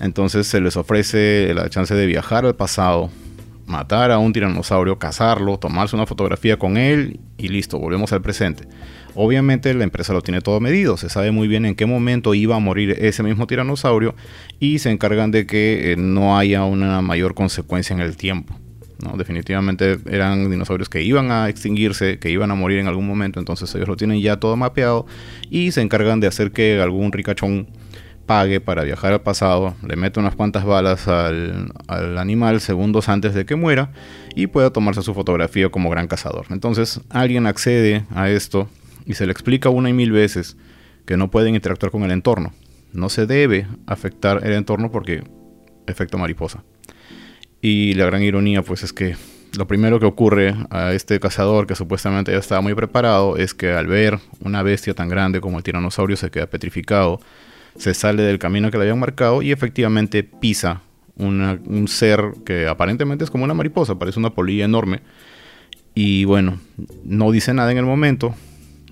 Entonces 0.02 0.48
se 0.48 0.60
les 0.60 0.76
ofrece 0.76 1.54
la 1.54 1.70
chance 1.70 1.96
de 1.96 2.06
viajar 2.06 2.46
al 2.46 2.56
pasado, 2.56 3.10
matar 3.68 4.12
a 4.12 4.18
un 4.18 4.34
tiranosaurio, 4.34 5.00
cazarlo, 5.00 5.58
tomarse 5.58 5.96
una 5.96 6.06
fotografía 6.06 6.60
con 6.60 6.76
él 6.76 7.22
y 7.38 7.48
listo, 7.48 7.80
volvemos 7.80 8.12
al 8.12 8.22
presente. 8.22 8.68
Obviamente 9.16 9.74
la 9.74 9.86
empresa 9.86 10.12
lo 10.12 10.22
tiene 10.22 10.42
todo 10.42 10.60
medido, 10.60 10.98
se 10.98 11.10
sabe 11.10 11.32
muy 11.32 11.48
bien 11.48 11.66
en 11.66 11.76
qué 11.76 11.86
momento 11.86 12.34
iba 12.34 12.58
a 12.58 12.60
morir 12.60 12.98
ese 13.00 13.24
mismo 13.24 13.48
tiranosaurio 13.48 14.14
y 14.60 14.80
se 14.80 14.92
encargan 14.92 15.32
de 15.32 15.48
que 15.48 15.94
eh, 15.94 15.96
no 15.98 16.38
haya 16.38 16.66
una 16.66 17.02
mayor 17.02 17.34
consecuencia 17.34 17.94
en 17.94 18.02
el 18.02 18.18
tiempo. 18.18 18.54
¿no? 19.04 19.18
Definitivamente 19.18 20.00
eran 20.10 20.50
dinosaurios 20.50 20.90
que 20.90 21.02
iban 21.02 21.32
a 21.32 21.48
extinguirse, 21.48 22.20
que 22.20 22.30
iban 22.30 22.52
a 22.52 22.56
morir 22.56 22.80
en 22.80 22.88
algún 22.88 23.08
momento, 23.08 23.40
entonces 23.40 23.74
ellos 23.74 23.88
lo 23.88 23.96
tienen 23.96 24.20
ya 24.20 24.38
todo 24.38 24.58
mapeado 24.58 25.06
y 25.50 25.72
se 25.72 25.82
encargan 25.82 26.20
de 26.20 26.28
hacer 26.28 26.52
que 26.52 26.82
algún 26.82 27.14
ricachón 27.14 27.68
pague 28.26 28.60
para 28.60 28.84
viajar 28.84 29.14
al 29.14 29.22
pasado, 29.22 29.76
le 29.88 29.96
mete 29.96 30.20
unas 30.20 30.36
cuantas 30.36 30.66
balas 30.66 31.08
al, 31.08 31.72
al, 31.88 32.18
animal 32.18 32.60
segundos 32.60 33.08
antes 33.08 33.34
de 33.34 33.46
que 33.46 33.56
muera 33.56 33.92
y 34.36 34.48
pueda 34.48 34.72
tomarse 34.72 35.04
su 35.04 35.14
fotografía 35.14 35.70
como 35.70 35.90
gran 35.90 36.08
cazador. 36.08 36.48
Entonces 36.50 37.00
alguien 37.10 37.46
accede 37.46 38.04
a 38.14 38.30
esto 38.30 38.68
y 39.06 39.14
se 39.14 39.26
le 39.26 39.32
explica 39.32 39.70
una 39.70 39.90
y 39.90 39.94
mil 39.94 40.12
veces 40.12 40.58
que 41.06 41.18
no 41.18 41.30
pueden 41.30 41.56
interactuar 41.56 41.92
con 41.92 42.04
el 42.04 42.12
entorno. 42.12 42.54
No 42.94 43.10
se 43.10 43.26
debe 43.26 43.68
afectar 43.86 44.42
el 44.44 44.54
entorno 44.54 44.92
porque 44.92 45.24
efecto 45.88 46.18
mariposa. 46.18 46.64
Y 47.62 47.94
la 47.94 48.06
gran 48.06 48.24
ironía 48.24 48.62
pues 48.62 48.84
es 48.84 48.94
que 48.94 49.16
lo 49.58 49.68
primero 49.68 50.00
que 50.00 50.06
ocurre 50.06 50.56
a 50.70 50.94
este 50.94 51.20
cazador 51.20 51.68
que 51.68 51.76
supuestamente 51.76 52.32
ya 52.32 52.38
estaba 52.38 52.62
muy 52.62 52.74
preparado 52.74 53.38
es 53.38 53.54
que 53.54 53.72
al 53.72 53.88
ver 53.88 54.20
una 54.42 54.64
bestia 54.64 54.94
tan 54.94 55.10
grande 55.10 55.42
como 55.42 55.58
el 55.58 55.64
tiranosaurio 55.64 56.18
se 56.18 56.30
queda 56.30 56.48
petrificado, 56.48 57.20
se 57.78 57.94
sale 57.94 58.24
del 58.24 58.40
camino 58.40 58.72
que 58.72 58.78
le 58.78 58.84
habían 58.84 59.00
marcado 59.00 59.42
y 59.42 59.52
efectivamente 59.52 60.24
pisa 60.24 60.82
un 61.18 61.86
ser 61.88 62.34
que 62.46 62.68
aparentemente 62.68 63.24
es 63.24 63.32
como 63.32 63.46
una 63.46 63.54
mariposa, 63.54 63.98
parece 63.98 64.20
una 64.20 64.32
polilla 64.32 64.66
enorme. 64.66 65.00
Y 65.94 66.26
bueno, 66.26 66.60
no 67.06 67.32
dice 67.32 67.54
nada 67.54 67.72
en 67.72 67.78
el 67.78 67.86
momento, 67.86 68.36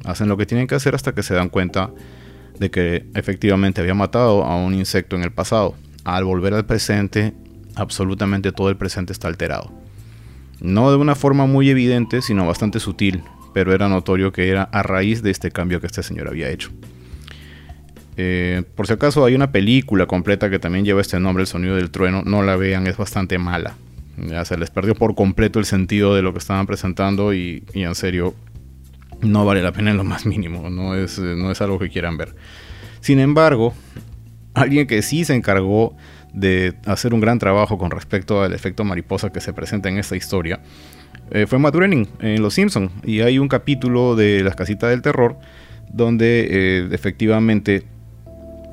hacen 0.05 0.29
lo 0.29 0.38
que 0.38 0.45
tienen 0.45 0.67
que 0.67 0.75
hacer 0.75 0.95
hasta 0.95 1.13
que 1.13 1.24
se 1.24 1.33
dan 1.33 1.50
cuenta 1.50 1.91
de 2.60 2.69
que 2.69 3.05
efectivamente 3.15 3.81
había 3.81 3.93
matado 3.93 4.43
a 4.43 4.55
un 4.55 4.74
insecto 4.74 5.15
en 5.15 5.24
el 5.24 5.31
pasado. 5.31 5.75
Al 6.03 6.25
volver 6.25 6.53
al 6.53 6.65
presente, 6.65 7.33
absolutamente 7.75 8.51
todo 8.51 8.69
el 8.69 8.77
presente 8.77 9.13
está 9.13 9.27
alterado. 9.27 9.72
No 10.60 10.91
de 10.91 10.98
una 10.98 11.15
forma 11.15 11.45
muy 11.45 11.69
evidente, 11.69 12.22
sino 12.22 12.45
bastante 12.45 12.79
sutil, 12.79 13.24
pero 13.53 13.74
era 13.74 13.89
notorio 13.89 14.31
que 14.31 14.50
era 14.50 14.63
a 14.63 14.83
raíz 14.83 15.24
de 15.24 15.31
este 15.31 15.51
cambio 15.51 15.81
que 15.81 15.88
este 15.88 16.03
señor 16.03 16.27
había 16.27 16.50
hecho. 16.50 16.69
Eh, 18.15 18.63
por 18.75 18.86
si 18.86 18.93
acaso 18.93 19.25
hay 19.25 19.33
una 19.33 19.51
película 19.51 20.05
completa 20.05 20.50
que 20.50 20.60
también 20.60 20.86
lleva 20.86 21.01
este 21.01 21.19
nombre, 21.19 21.41
El 21.41 21.48
Sonido 21.48 21.75
del 21.75 21.89
Trueno, 21.89 22.22
no 22.24 22.43
la 22.43 22.55
vean, 22.55 22.86
es 22.86 22.98
bastante 22.98 23.38
mala. 23.38 23.75
Ya 24.17 24.45
se 24.45 24.57
les 24.57 24.69
perdió 24.69 24.93
por 24.93 25.15
completo 25.15 25.57
el 25.57 25.65
sentido 25.65 26.13
de 26.13 26.22
lo 26.22 26.33
que 26.33 26.39
estaban 26.39 26.67
presentando 26.67 27.33
y 27.33 27.63
en 27.74 27.95
serio 27.95 28.36
no 29.23 29.45
vale 29.45 29.61
la 29.61 29.71
pena 29.71 29.91
en 29.91 29.97
lo 29.97 30.03
más 30.03 30.25
mínimo, 30.25 30.69
no 30.69 30.95
es, 30.95 31.19
no 31.19 31.51
es 31.51 31.61
algo 31.61 31.79
que 31.79 31.89
quieran 31.89 32.17
ver. 32.17 32.35
Sin 32.99 33.19
embargo, 33.19 33.73
alguien 34.53 34.87
que 34.87 35.01
sí 35.01 35.25
se 35.25 35.35
encargó 35.35 35.95
de 36.33 36.73
hacer 36.85 37.13
un 37.13 37.21
gran 37.21 37.39
trabajo 37.39 37.77
con 37.77 37.91
respecto 37.91 38.41
al 38.41 38.53
efecto 38.53 38.83
mariposa 38.83 39.31
que 39.31 39.39
se 39.39 39.53
presenta 39.53 39.89
en 39.89 39.99
esta 39.99 40.15
historia 40.15 40.61
eh, 41.31 41.45
fue 41.47 41.59
Matt 41.59 41.75
Groening 41.75 42.07
en 42.19 42.41
Los 42.41 42.55
Simpson 42.55 42.91
y 43.03 43.21
hay 43.21 43.39
un 43.39 43.47
capítulo 43.47 44.15
de 44.15 44.43
Las 44.43 44.55
Casitas 44.55 44.89
del 44.89 45.01
Terror 45.01 45.37
donde 45.91 46.47
eh, 46.49 46.87
efectivamente 46.91 47.83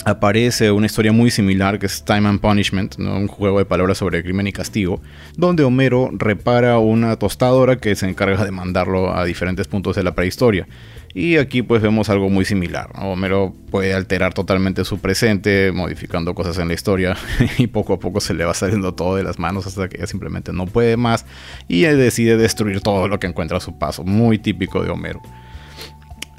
aparece 0.04 0.70
una 0.70 0.86
historia 0.86 1.12
muy 1.12 1.30
similar 1.30 1.78
que 1.78 1.86
es 1.86 2.04
Time 2.04 2.28
and 2.28 2.40
Punishment, 2.40 2.98
un 2.98 3.28
juego 3.28 3.58
de 3.58 3.64
palabras 3.64 3.98
sobre 3.98 4.22
crimen 4.22 4.46
y 4.46 4.52
castigo, 4.52 5.00
donde 5.36 5.64
Homero 5.64 6.10
repara 6.12 6.78
una 6.78 7.16
tostadora 7.16 7.76
que 7.76 7.94
se 7.94 8.08
encarga 8.08 8.44
de 8.44 8.50
mandarlo 8.50 9.14
a 9.14 9.24
diferentes 9.24 9.68
puntos 9.68 9.96
de 9.96 10.02
la 10.02 10.14
prehistoria. 10.14 10.66
Y 11.12 11.38
aquí 11.38 11.62
pues 11.62 11.82
vemos 11.82 12.08
algo 12.08 12.30
muy 12.30 12.44
similar. 12.44 12.90
Homero 12.94 13.52
puede 13.70 13.94
alterar 13.94 14.32
totalmente 14.32 14.84
su 14.84 15.00
presente, 15.00 15.72
modificando 15.72 16.34
cosas 16.34 16.58
en 16.58 16.68
la 16.68 16.74
historia 16.74 17.16
y 17.58 17.66
poco 17.66 17.94
a 17.94 17.98
poco 17.98 18.20
se 18.20 18.32
le 18.32 18.44
va 18.44 18.54
saliendo 18.54 18.94
todo 18.94 19.16
de 19.16 19.24
las 19.24 19.38
manos 19.38 19.66
hasta 19.66 19.88
que 19.88 19.98
ya 19.98 20.06
simplemente 20.06 20.52
no 20.52 20.66
puede 20.66 20.96
más 20.96 21.26
y 21.66 21.82
decide 21.82 22.36
destruir 22.36 22.80
todo 22.80 23.08
lo 23.08 23.18
que 23.18 23.26
encuentra 23.26 23.58
a 23.58 23.60
su 23.60 23.76
paso. 23.78 24.04
Muy 24.04 24.38
típico 24.38 24.82
de 24.84 24.90
Homero. 24.90 25.20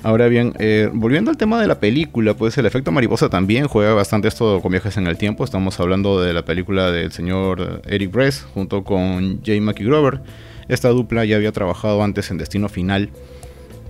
Ahora 0.03 0.27
bien, 0.29 0.53
eh, 0.57 0.89
volviendo 0.91 1.29
al 1.29 1.37
tema 1.37 1.61
de 1.61 1.67
la 1.67 1.79
película, 1.79 2.33
pues 2.33 2.57
el 2.57 2.65
efecto 2.65 2.91
mariposa 2.91 3.29
también 3.29 3.67
juega 3.67 3.93
bastante 3.93 4.27
esto 4.27 4.59
con 4.59 4.71
viajes 4.71 4.97
en 4.97 5.05
el 5.05 5.15
tiempo. 5.15 5.43
Estamos 5.43 5.79
hablando 5.79 6.19
de 6.19 6.33
la 6.33 6.43
película 6.43 6.89
del 6.89 7.11
señor 7.11 7.83
Eric 7.85 8.11
Bress 8.11 8.47
junto 8.55 8.83
con 8.83 9.43
Jay 9.43 9.61
McGrover. 9.61 10.21
Esta 10.67 10.89
dupla 10.89 11.23
ya 11.25 11.35
había 11.35 11.51
trabajado 11.51 12.03
antes 12.03 12.31
en 12.31 12.39
Destino 12.39 12.67
Final 12.67 13.11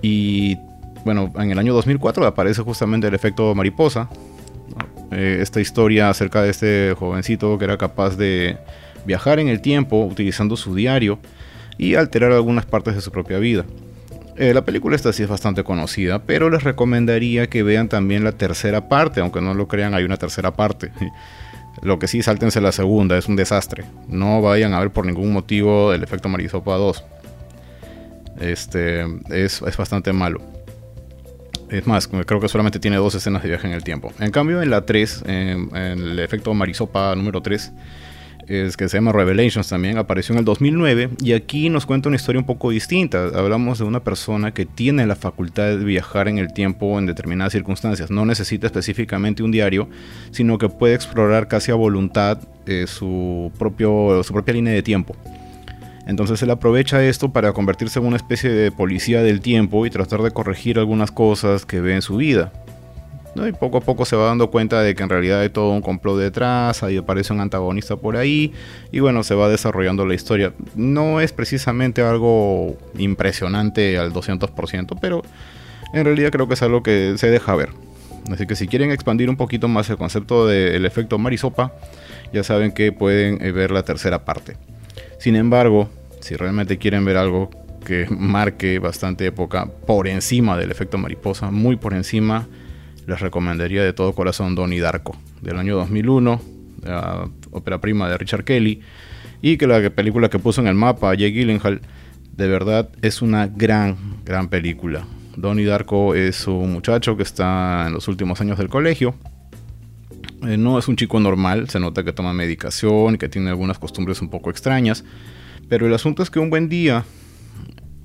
y 0.02 0.58
bueno, 1.06 1.32
en 1.36 1.50
el 1.50 1.58
año 1.58 1.72
2004 1.72 2.26
aparece 2.26 2.60
justamente 2.60 3.06
el 3.06 3.14
efecto 3.14 3.54
mariposa. 3.54 4.10
Eh, 5.12 5.38
esta 5.40 5.62
historia 5.62 6.10
acerca 6.10 6.42
de 6.42 6.50
este 6.50 6.94
jovencito 6.98 7.56
que 7.56 7.64
era 7.64 7.78
capaz 7.78 8.16
de 8.16 8.58
viajar 9.06 9.38
en 9.38 9.48
el 9.48 9.62
tiempo 9.62 10.04
utilizando 10.04 10.56
su 10.56 10.74
diario 10.74 11.18
y 11.78 11.94
alterar 11.94 12.32
algunas 12.32 12.66
partes 12.66 12.94
de 12.94 13.00
su 13.00 13.10
propia 13.10 13.38
vida. 13.38 13.64
Eh, 14.36 14.54
la 14.54 14.64
película 14.64 14.96
esta 14.96 15.12
sí 15.12 15.22
es 15.22 15.28
bastante 15.28 15.62
conocida, 15.62 16.20
pero 16.20 16.48
les 16.48 16.64
recomendaría 16.64 17.48
que 17.48 17.62
vean 17.62 17.88
también 17.88 18.24
la 18.24 18.32
tercera 18.32 18.88
parte, 18.88 19.20
aunque 19.20 19.40
no 19.40 19.54
lo 19.54 19.68
crean, 19.68 19.94
hay 19.94 20.04
una 20.04 20.16
tercera 20.16 20.52
parte. 20.52 20.90
Lo 21.80 21.98
que 21.98 22.06
sí, 22.06 22.22
sáltense 22.22 22.60
la 22.60 22.70
segunda, 22.70 23.16
es 23.16 23.28
un 23.28 23.34
desastre. 23.34 23.84
No 24.06 24.42
vayan 24.42 24.74
a 24.74 24.78
ver 24.78 24.90
por 24.90 25.06
ningún 25.06 25.32
motivo 25.32 25.92
el 25.92 26.02
efecto 26.02 26.28
Marisopa 26.28 26.76
2. 26.76 27.04
Este 28.40 29.04
es, 29.30 29.60
bastante 29.76 30.12
malo. 30.12 30.42
Es 31.70 31.86
más, 31.86 32.06
creo 32.06 32.40
que 32.40 32.48
solamente 32.48 32.78
tiene 32.78 32.98
dos 32.98 33.14
escenas 33.14 33.42
de 33.42 33.48
viaje 33.48 33.66
en 33.66 33.72
el 33.72 33.82
tiempo. 33.82 34.12
En 34.20 34.30
cambio, 34.30 34.62
en 34.62 34.70
la 34.70 34.84
3, 34.84 35.24
en, 35.26 35.74
en 35.74 35.98
el 35.98 36.18
efecto 36.18 36.52
Marisopa 36.52 37.16
número 37.16 37.40
3, 37.40 37.72
es 38.48 38.76
que 38.76 38.88
se 38.88 38.96
llama 38.96 39.12
Revelations 39.12 39.68
también, 39.68 39.98
apareció 39.98 40.32
en 40.34 40.40
el 40.40 40.44
2009 40.44 41.10
y 41.22 41.32
aquí 41.32 41.68
nos 41.68 41.86
cuenta 41.86 42.08
una 42.08 42.16
historia 42.16 42.40
un 42.40 42.46
poco 42.46 42.70
distinta. 42.70 43.26
Hablamos 43.34 43.78
de 43.78 43.84
una 43.84 44.00
persona 44.00 44.52
que 44.52 44.66
tiene 44.66 45.06
la 45.06 45.16
facultad 45.16 45.68
de 45.68 45.84
viajar 45.84 46.28
en 46.28 46.38
el 46.38 46.52
tiempo 46.52 46.98
en 46.98 47.06
determinadas 47.06 47.52
circunstancias. 47.52 48.10
No 48.10 48.24
necesita 48.24 48.66
específicamente 48.66 49.42
un 49.42 49.50
diario, 49.50 49.88
sino 50.30 50.58
que 50.58 50.68
puede 50.68 50.94
explorar 50.94 51.48
casi 51.48 51.70
a 51.70 51.74
voluntad 51.74 52.38
eh, 52.66 52.86
su, 52.86 53.52
propio, 53.58 54.22
su 54.22 54.32
propia 54.32 54.54
línea 54.54 54.72
de 54.72 54.82
tiempo. 54.82 55.16
Entonces 56.06 56.42
él 56.42 56.50
aprovecha 56.50 57.02
esto 57.04 57.32
para 57.32 57.52
convertirse 57.52 58.00
en 58.00 58.06
una 58.06 58.16
especie 58.16 58.50
de 58.50 58.72
policía 58.72 59.22
del 59.22 59.40
tiempo 59.40 59.86
y 59.86 59.90
tratar 59.90 60.22
de 60.22 60.32
corregir 60.32 60.78
algunas 60.78 61.12
cosas 61.12 61.64
que 61.64 61.80
ve 61.80 61.94
en 61.94 62.02
su 62.02 62.16
vida. 62.16 62.52
Y 63.34 63.52
poco 63.52 63.78
a 63.78 63.80
poco 63.80 64.04
se 64.04 64.14
va 64.14 64.26
dando 64.26 64.50
cuenta 64.50 64.82
de 64.82 64.94
que 64.94 65.02
en 65.02 65.08
realidad 65.08 65.40
hay 65.40 65.48
todo 65.48 65.70
un 65.70 65.80
complot 65.80 66.18
detrás, 66.18 66.82
ahí 66.82 66.98
aparece 66.98 67.32
un 67.32 67.40
antagonista 67.40 67.96
por 67.96 68.16
ahí, 68.16 68.52
y 68.90 69.00
bueno, 69.00 69.22
se 69.22 69.34
va 69.34 69.48
desarrollando 69.48 70.04
la 70.06 70.14
historia. 70.14 70.52
No 70.74 71.20
es 71.20 71.32
precisamente 71.32 72.02
algo 72.02 72.76
impresionante 72.98 73.98
al 73.98 74.12
200%, 74.12 74.98
pero 75.00 75.22
en 75.94 76.04
realidad 76.04 76.30
creo 76.30 76.46
que 76.46 76.54
es 76.54 76.62
algo 76.62 76.82
que 76.82 77.14
se 77.16 77.30
deja 77.30 77.54
ver. 77.54 77.70
Así 78.30 78.46
que 78.46 78.54
si 78.54 78.68
quieren 78.68 78.90
expandir 78.90 79.30
un 79.30 79.36
poquito 79.36 79.66
más 79.66 79.88
el 79.90 79.96
concepto 79.96 80.46
del 80.46 80.84
efecto 80.84 81.18
marisopa, 81.18 81.72
ya 82.32 82.44
saben 82.44 82.72
que 82.72 82.92
pueden 82.92 83.44
eh, 83.44 83.50
ver 83.50 83.70
la 83.70 83.82
tercera 83.82 84.24
parte. 84.24 84.56
Sin 85.18 85.36
embargo, 85.36 85.88
si 86.20 86.36
realmente 86.36 86.78
quieren 86.78 87.04
ver 87.04 87.16
algo 87.16 87.50
que 87.84 88.06
marque 88.10 88.78
bastante 88.78 89.26
época 89.26 89.66
por 89.86 90.06
encima 90.06 90.56
del 90.56 90.70
efecto 90.70 90.98
mariposa, 90.98 91.50
muy 91.50 91.76
por 91.76 91.94
encima, 91.94 92.46
les 93.06 93.20
recomendaría 93.20 93.82
de 93.82 93.92
todo 93.92 94.12
corazón 94.12 94.54
Donnie 94.54 94.80
Darko, 94.80 95.16
del 95.40 95.58
año 95.58 95.76
2001, 95.76 96.40
la 96.84 97.28
ópera 97.50 97.80
prima 97.80 98.08
de 98.08 98.18
Richard 98.18 98.44
Kelly, 98.44 98.80
y 99.40 99.56
que 99.56 99.66
la 99.66 99.90
película 99.90 100.30
que 100.30 100.38
puso 100.38 100.60
en 100.60 100.68
el 100.68 100.74
mapa, 100.74 101.14
Jake 101.14 101.32
Gyllenhaal, 101.32 101.80
de 102.36 102.48
verdad 102.48 102.90
es 103.02 103.22
una 103.22 103.46
gran, 103.48 103.96
gran 104.24 104.48
película. 104.48 105.04
Donnie 105.36 105.64
Darko 105.64 106.14
es 106.14 106.46
un 106.46 106.72
muchacho 106.72 107.16
que 107.16 107.22
está 107.22 107.84
en 107.86 107.94
los 107.94 108.06
últimos 108.08 108.40
años 108.40 108.58
del 108.58 108.68
colegio. 108.68 109.14
Eh, 110.46 110.56
no 110.56 110.78
es 110.78 110.88
un 110.88 110.96
chico 110.96 111.18
normal, 111.20 111.68
se 111.68 111.80
nota 111.80 112.04
que 112.04 112.12
toma 112.12 112.32
medicación, 112.32 113.16
que 113.16 113.28
tiene 113.28 113.50
algunas 113.50 113.78
costumbres 113.78 114.20
un 114.22 114.28
poco 114.28 114.50
extrañas. 114.50 115.04
Pero 115.68 115.86
el 115.86 115.94
asunto 115.94 116.22
es 116.22 116.30
que 116.30 116.38
un 116.38 116.50
buen 116.50 116.68
día, 116.68 117.04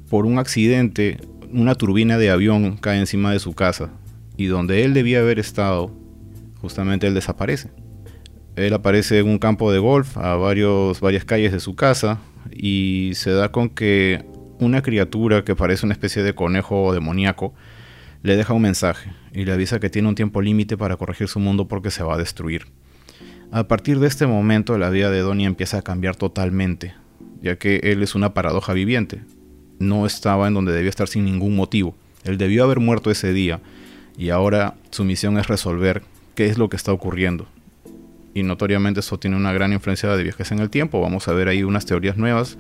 por 0.09 0.25
un 0.25 0.39
accidente, 0.39 1.17
una 1.51 1.75
turbina 1.75 2.17
de 2.17 2.29
avión 2.29 2.77
cae 2.77 2.99
encima 2.99 3.31
de 3.31 3.39
su 3.39 3.53
casa 3.53 3.91
y 4.37 4.45
donde 4.45 4.85
él 4.85 4.93
debía 4.93 5.19
haber 5.19 5.39
estado, 5.39 5.91
justamente 6.61 7.07
él 7.07 7.15
desaparece. 7.15 7.69
Él 8.55 8.73
aparece 8.73 9.19
en 9.19 9.27
un 9.27 9.39
campo 9.39 9.71
de 9.71 9.79
golf 9.79 10.17
a 10.17 10.35
varios, 10.35 11.01
varias 11.01 11.25
calles 11.25 11.51
de 11.51 11.59
su 11.59 11.75
casa 11.75 12.19
y 12.51 13.11
se 13.15 13.31
da 13.31 13.51
con 13.51 13.69
que 13.69 14.25
una 14.59 14.81
criatura 14.81 15.43
que 15.43 15.55
parece 15.55 15.85
una 15.85 15.93
especie 15.93 16.23
de 16.23 16.33
conejo 16.33 16.93
demoníaco 16.93 17.53
le 18.23 18.35
deja 18.35 18.53
un 18.53 18.63
mensaje 18.63 19.11
y 19.33 19.45
le 19.45 19.51
avisa 19.51 19.79
que 19.79 19.89
tiene 19.89 20.07
un 20.07 20.15
tiempo 20.15 20.41
límite 20.41 20.77
para 20.77 20.97
corregir 20.97 21.27
su 21.27 21.39
mundo 21.39 21.67
porque 21.67 21.91
se 21.91 22.03
va 22.03 22.15
a 22.15 22.17
destruir. 22.17 22.65
A 23.51 23.67
partir 23.67 23.99
de 23.99 24.07
este 24.07 24.27
momento 24.27 24.77
la 24.77 24.89
vida 24.89 25.11
de 25.11 25.19
Donnie 25.19 25.45
empieza 25.45 25.77
a 25.77 25.81
cambiar 25.83 26.15
totalmente, 26.15 26.95
ya 27.41 27.57
que 27.57 27.77
él 27.83 28.03
es 28.03 28.15
una 28.15 28.33
paradoja 28.33 28.73
viviente. 28.73 29.21
No 29.79 30.05
estaba 30.05 30.47
en 30.47 30.55
donde 30.55 30.73
debía 30.73 30.89
estar 30.89 31.07
sin 31.07 31.25
ningún 31.25 31.55
motivo. 31.55 31.95
Él 32.23 32.37
debió 32.37 32.63
haber 32.63 32.79
muerto 32.79 33.11
ese 33.11 33.31
día 33.31 33.61
y 34.17 34.29
ahora 34.31 34.75
su 34.89 35.03
misión 35.03 35.37
es 35.37 35.47
resolver 35.47 36.01
qué 36.35 36.47
es 36.47 36.57
lo 36.57 36.69
que 36.69 36.75
está 36.75 36.91
ocurriendo. 36.91 37.47
Y 38.33 38.43
notoriamente 38.43 38.99
eso 38.99 39.17
tiene 39.17 39.35
una 39.35 39.53
gran 39.53 39.73
influencia 39.73 40.09
de 40.15 40.23
viajes 40.23 40.51
en 40.51 40.59
el 40.59 40.69
tiempo. 40.69 41.01
Vamos 41.01 41.27
a 41.27 41.33
ver 41.33 41.47
ahí 41.47 41.63
unas 41.63 41.85
teorías 41.85 42.17
nuevas, 42.17 42.57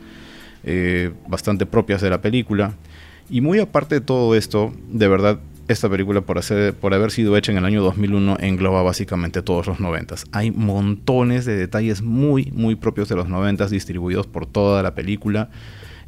eh, 0.63 1.11
bastante 1.27 1.65
propias 1.65 2.01
de 2.01 2.09
la 2.09 2.21
película. 2.21 2.73
Y 3.29 3.41
muy 3.41 3.59
aparte 3.59 3.95
de 3.95 4.01
todo 4.01 4.35
esto, 4.35 4.73
de 4.89 5.07
verdad, 5.07 5.39
esta 5.67 5.89
película 5.89 6.21
por, 6.21 6.37
hacer, 6.37 6.73
por 6.73 6.93
haber 6.93 7.11
sido 7.11 7.35
hecha 7.35 7.51
en 7.51 7.57
el 7.57 7.65
año 7.65 7.83
2001 7.83 8.37
engloba 8.39 8.81
básicamente 8.83 9.41
todos 9.41 9.67
los 9.67 9.79
90. 9.79 10.15
Hay 10.31 10.51
montones 10.51 11.45
de 11.45 11.57
detalles 11.57 12.01
muy, 12.01 12.51
muy 12.55 12.75
propios 12.75 13.09
de 13.09 13.15
los 13.15 13.27
90 13.27 13.67
distribuidos 13.67 14.27
por 14.27 14.45
toda 14.45 14.81
la 14.81 14.95
película 14.95 15.49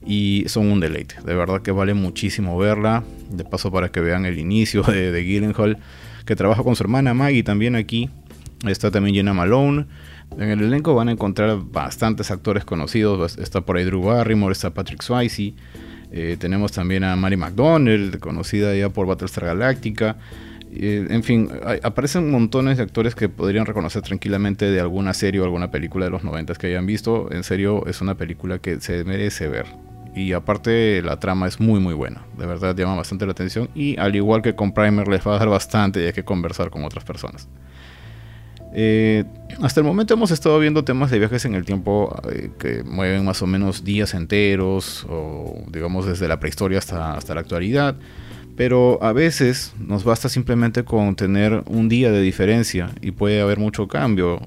y 0.05 0.45
son 0.47 0.71
un 0.71 0.79
deleite. 0.79 1.15
De 1.25 1.33
verdad 1.33 1.61
que 1.61 1.71
vale 1.71 1.93
muchísimo 1.93 2.57
verla. 2.57 3.03
De 3.29 3.43
paso 3.43 3.71
para 3.71 3.89
que 3.89 3.99
vean 3.99 4.25
el 4.25 4.39
inicio 4.39 4.83
de, 4.83 5.11
de 5.11 5.23
Gyllenhaal, 5.23 5.77
que 6.25 6.35
trabaja 6.35 6.63
con 6.63 6.75
su 6.75 6.83
hermana 6.83 7.13
Maggie 7.13 7.43
también 7.43 7.75
aquí. 7.75 8.09
Está 8.67 8.91
también 8.91 9.15
Jenna 9.15 9.33
Malone. 9.33 9.85
En 10.37 10.49
el 10.49 10.61
elenco 10.61 10.93
van 10.93 11.09
a 11.09 11.11
encontrar 11.11 11.57
bastantes 11.71 12.31
actores 12.31 12.65
conocidos. 12.65 13.37
Está 13.37 13.61
por 13.61 13.77
ahí 13.77 13.85
Drew 13.85 14.03
Barrymore, 14.03 14.51
está 14.51 14.73
Patrick 14.73 15.01
Swayze. 15.01 15.53
Eh, 16.11 16.37
tenemos 16.39 16.71
también 16.71 17.03
a 17.03 17.15
Mary 17.15 17.37
McDonnell, 17.37 18.19
conocida 18.19 18.75
ya 18.75 18.89
por 18.89 19.07
Battlestar 19.07 19.45
Galactica. 19.45 20.17
Eh, 20.71 21.07
en 21.09 21.23
fin, 21.23 21.49
aparecen 21.83 22.29
montones 22.29 22.77
de 22.77 22.83
actores 22.83 23.15
que 23.15 23.27
podrían 23.27 23.65
reconocer 23.65 24.01
tranquilamente 24.03 24.65
de 24.69 24.79
alguna 24.79 25.13
serie 25.13 25.41
o 25.41 25.43
alguna 25.43 25.71
película 25.71 26.05
de 26.05 26.11
los 26.11 26.23
90 26.23 26.53
que 26.55 26.67
hayan 26.67 26.85
visto. 26.85 27.31
En 27.31 27.43
serio, 27.43 27.85
es 27.87 28.01
una 28.01 28.15
película 28.15 28.59
que 28.59 28.79
se 28.79 29.03
merece 29.03 29.47
ver. 29.47 29.65
Y 30.19 30.33
aparte 30.33 31.01
la 31.01 31.17
trama 31.17 31.47
es 31.47 31.61
muy 31.61 31.79
muy 31.79 31.93
buena, 31.93 32.25
de 32.38 32.45
verdad 32.45 32.75
llama 32.75 32.95
bastante 32.95 33.25
la 33.25 33.31
atención 33.31 33.69
y 33.73 33.97
al 33.97 34.17
igual 34.17 34.41
que 34.41 34.53
con 34.53 34.73
Primer 34.73 35.07
les 35.07 35.25
va 35.25 35.35
a 35.35 35.39
dar 35.39 35.47
bastante 35.47 36.03
y 36.03 36.07
hay 36.07 36.11
que 36.11 36.25
conversar 36.25 36.69
con 36.69 36.83
otras 36.83 37.05
personas. 37.05 37.47
Eh, 38.73 39.23
hasta 39.61 39.79
el 39.79 39.85
momento 39.85 40.13
hemos 40.13 40.31
estado 40.31 40.59
viendo 40.59 40.83
temas 40.83 41.09
de 41.09 41.19
viajes 41.19 41.45
en 41.45 41.55
el 41.55 41.63
tiempo 41.63 42.13
eh, 42.29 42.51
que 42.59 42.83
mueven 42.83 43.23
más 43.23 43.41
o 43.41 43.47
menos 43.47 43.85
días 43.85 44.13
enteros 44.13 45.07
o 45.09 45.63
digamos 45.71 46.05
desde 46.05 46.27
la 46.27 46.38
prehistoria 46.41 46.79
hasta, 46.79 47.13
hasta 47.13 47.33
la 47.33 47.39
actualidad. 47.39 47.95
Pero 48.57 49.01
a 49.01 49.13
veces 49.13 49.73
nos 49.79 50.03
basta 50.03 50.27
simplemente 50.27 50.83
con 50.83 51.15
tener 51.15 51.63
un 51.65 51.88
día 51.88 52.11
de 52.11 52.21
diferencia 52.21 52.89
y 52.99 53.11
puede 53.11 53.39
haber 53.39 53.57
mucho 53.57 53.88
cambio. 53.88 54.41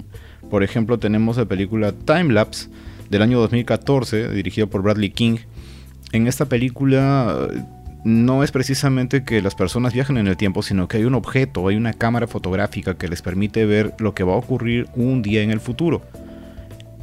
Por 0.51 0.61
ejemplo, 0.61 0.99
tenemos 0.99 1.37
la 1.37 1.45
película 1.45 1.93
Time 1.93 2.31
Lapse 2.31 2.69
del 3.09 3.23
año 3.23 3.39
2014, 3.39 4.29
dirigida 4.29 4.67
por 4.67 4.83
Bradley 4.83 5.09
King, 5.09 5.37
en 6.11 6.27
esta 6.27 6.45
película 6.45 7.47
no 8.03 8.43
es 8.43 8.51
precisamente 8.51 9.23
que 9.23 9.41
las 9.41 9.55
personas 9.55 9.93
viajen 9.93 10.17
en 10.17 10.27
el 10.27 10.37
tiempo, 10.37 10.61
sino 10.61 10.87
que 10.87 10.97
hay 10.97 11.05
un 11.05 11.15
objeto, 11.15 11.67
hay 11.67 11.75
una 11.75 11.93
cámara 11.93 12.27
fotográfica 12.27 12.95
que 12.95 13.07
les 13.07 13.21
permite 13.21 13.65
ver 13.65 13.93
lo 13.97 14.13
que 14.13 14.23
va 14.23 14.33
a 14.33 14.37
ocurrir 14.37 14.87
un 14.95 15.21
día 15.21 15.41
en 15.41 15.51
el 15.51 15.59
futuro. 15.59 16.01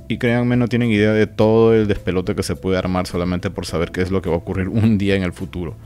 Y 0.09 0.19
créanme, 0.19 0.57
no 0.57 0.69
tienen 0.69 0.91
idea 0.91 1.13
de 1.13 1.27
todo 1.27 1.73
el 1.75 1.87
despelote 1.87 2.35
que 2.35 2.43
se 2.43 2.57
puede 2.57 2.77
armar 2.77 3.07
solamente 3.07 3.49
por 3.49 3.65
saber 3.65 3.93
qué 3.93 4.03
es 4.03 4.11
lo 4.11 4.21
que 4.21 4.29
va 4.29 4.35
a 4.35 4.39
ocurrir 4.39 4.69
un 4.69 4.99
día 4.99 5.15
en 5.15 5.23
el 5.23 5.33
futuro. 5.33 5.77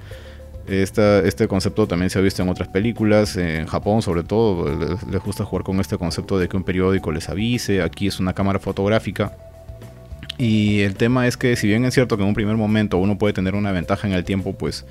este 0.66 1.46
concepto 1.46 1.86
también 1.86 2.10
se 2.10 2.18
ha 2.18 2.22
visto 2.22 2.42
en 2.42 2.48
otras 2.48 2.68
películas, 2.68 3.36
en 3.36 3.66
Japón 3.66 4.02
sobre 4.02 4.24
todo, 4.24 4.66
les, 5.10 5.22
gusta 5.22 5.44
jugar 5.44 5.62
con 5.62 5.78
este 5.78 5.96
concepto 5.98 6.38
de 6.38 6.48
que 6.48 6.56
un 6.56 6.64
periódico 6.64 7.12
les 7.12 7.28
avise, 7.28 7.82
aquí 7.82 8.08
es 8.08 8.18
una 8.18 8.32
cámara 8.32 8.58
fotográfica. 8.58 9.36
Y 10.38 10.80
el 10.80 10.96
tema 10.96 11.26
es 11.26 11.36
que 11.36 11.56
si 11.56 11.68
bien 11.68 11.84
es 11.84 11.94
cierto 11.94 12.16
que 12.16 12.22
en 12.22 12.28
un 12.28 12.34
primer 12.34 12.56
momento 12.56 12.98
uno 12.98 13.18
puede 13.18 13.32
tener 13.32 13.54
una 13.54 13.72
ventaja 13.72 14.08
en 14.08 14.14
el 14.14 14.24
tiempo, 14.24 14.54
pues 14.54 14.84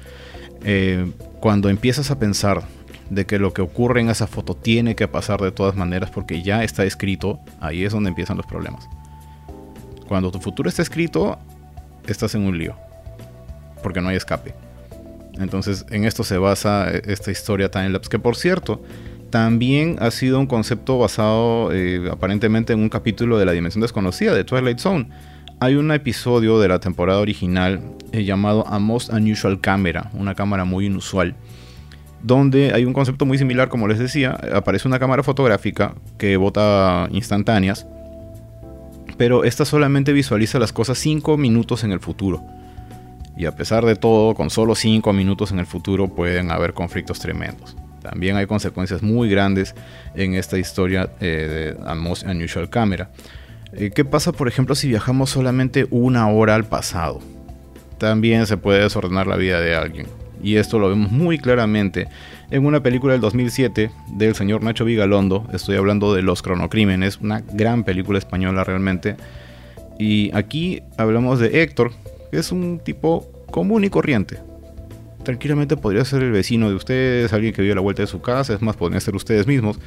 eh, 0.63 1.11
cuando 1.39 1.69
empiezas 1.69 2.11
a 2.11 2.19
pensar 2.19 2.63
de 3.09 3.25
que 3.25 3.39
lo 3.39 3.53
que 3.53 3.61
ocurre 3.61 4.01
en 4.01 4.09
esa 4.09 4.27
foto 4.27 4.55
tiene 4.55 4.95
que 4.95 5.07
pasar 5.07 5.41
de 5.41 5.51
todas 5.51 5.75
maneras 5.75 6.09
porque 6.09 6.41
ya 6.41 6.63
está 6.63 6.85
escrito, 6.85 7.39
ahí 7.59 7.83
es 7.83 7.91
donde 7.91 8.09
empiezan 8.09 8.37
los 8.37 8.45
problemas. 8.45 8.87
Cuando 10.07 10.31
tu 10.31 10.39
futuro 10.39 10.69
está 10.69 10.81
escrito, 10.81 11.37
estás 12.07 12.35
en 12.35 12.43
un 12.43 12.57
lío, 12.57 12.75
porque 13.81 14.01
no 14.01 14.09
hay 14.09 14.15
escape. 14.15 14.53
Entonces 15.39 15.85
en 15.89 16.05
esto 16.05 16.23
se 16.23 16.37
basa 16.37 16.89
eh, 16.91 17.01
esta 17.05 17.31
historia 17.31 17.69
timelapse, 17.69 18.09
que 18.09 18.19
por 18.19 18.35
cierto, 18.35 18.81
también 19.29 19.97
ha 19.99 20.11
sido 20.11 20.39
un 20.39 20.45
concepto 20.45 20.99
basado 20.99 21.71
eh, 21.73 22.07
aparentemente 22.11 22.71
en 22.71 22.79
un 22.79 22.89
capítulo 22.89 23.37
de 23.37 23.45
la 23.45 23.51
Dimensión 23.51 23.81
Desconocida 23.81 24.33
de 24.33 24.43
Twilight 24.43 24.77
Zone. 24.77 25.09
Hay 25.63 25.75
un 25.75 25.89
episodio 25.93 26.59
de 26.59 26.67
la 26.67 26.79
temporada 26.79 27.21
original 27.21 27.79
eh, 28.11 28.25
llamado 28.25 28.67
A 28.67 28.79
Most 28.79 29.13
Unusual 29.13 29.61
Camera, 29.61 30.11
una 30.11 30.35
cámara 30.35 30.65
muy 30.65 30.87
inusual, 30.87 31.35
donde 32.21 32.73
hay 32.73 32.83
un 32.83 32.91
concepto 32.91 33.25
muy 33.25 33.37
similar, 33.37 33.69
como 33.69 33.87
les 33.87 33.97
decía, 33.97 34.37
aparece 34.53 34.89
una 34.89 34.99
cámara 34.99 35.23
fotográfica 35.23 35.95
que 36.17 36.35
bota 36.35 37.07
instantáneas, 37.13 37.87
pero 39.15 39.45
esta 39.45 39.63
solamente 39.63 40.11
visualiza 40.11 40.59
las 40.59 40.73
cosas 40.73 40.97
5 40.97 41.37
minutos 41.37 41.85
en 41.85 41.93
el 41.93 42.01
futuro. 42.01 42.43
Y 43.37 43.45
a 43.45 43.55
pesar 43.55 43.85
de 43.85 43.95
todo, 43.95 44.35
con 44.35 44.49
solo 44.49 44.75
5 44.75 45.13
minutos 45.13 45.53
en 45.53 45.59
el 45.59 45.65
futuro 45.65 46.09
pueden 46.09 46.51
haber 46.51 46.73
conflictos 46.73 47.21
tremendos. 47.21 47.77
También 48.01 48.35
hay 48.35 48.47
consecuencias 48.47 49.01
muy 49.01 49.29
grandes 49.29 49.75
en 50.13 50.33
esta 50.33 50.57
historia 50.57 51.09
eh, 51.21 51.77
de 51.79 51.89
A 51.89 51.95
Most 51.95 52.23
Unusual 52.23 52.69
Camera. 52.69 53.11
Eh, 53.75 53.91
¿Qué 53.93 54.05
pasa, 54.05 54.31
por 54.31 54.47
ejemplo, 54.47 54.75
si 54.75 54.87
viajamos 54.87 55.31
solamente 55.31 55.87
una 55.89 56.29
hora 56.29 56.55
al 56.55 56.65
pasado? 56.65 57.19
También 57.97 58.45
se 58.45 58.57
puede 58.57 58.83
desordenar 58.83 59.27
la 59.27 59.35
vida 59.35 59.59
de 59.59 59.75
alguien. 59.75 60.07
Y 60.43 60.57
esto 60.57 60.77
lo 60.77 60.89
vemos 60.89 61.11
muy 61.11 61.39
claramente 61.39 62.07
en 62.51 62.65
una 62.65 62.83
película 62.83 63.13
del 63.13 63.21
2007 63.21 63.89
del 64.09 64.35
señor 64.35 64.61
Nacho 64.61 64.85
Vigalondo. 64.85 65.47
Estoy 65.53 65.77
hablando 65.77 66.13
de 66.13 66.21
Los 66.21 66.41
Cronocrímenes, 66.41 67.19
una 67.19 67.41
gran 67.53 67.83
película 67.83 68.19
española 68.19 68.63
realmente. 68.63 69.15
Y 69.97 70.35
aquí 70.35 70.83
hablamos 70.97 71.39
de 71.39 71.63
Héctor, 71.63 71.91
es 72.31 72.51
un 72.51 72.79
tipo 72.79 73.31
común 73.49 73.85
y 73.85 73.89
corriente. 73.89 74.37
Tranquilamente 75.23 75.77
podría 75.77 76.03
ser 76.03 76.21
el 76.21 76.31
vecino 76.31 76.69
de 76.69 76.75
ustedes, 76.75 77.31
alguien 77.31 77.53
que 77.53 77.61
vive 77.61 77.71
a 77.71 77.75
la 77.75 77.81
vuelta 77.81 78.01
de 78.03 78.07
su 78.07 78.21
casa, 78.21 78.53
es 78.53 78.61
más, 78.61 78.75
podrían 78.75 78.99
ser 78.99 79.15
ustedes 79.15 79.47
mismos, 79.47 79.79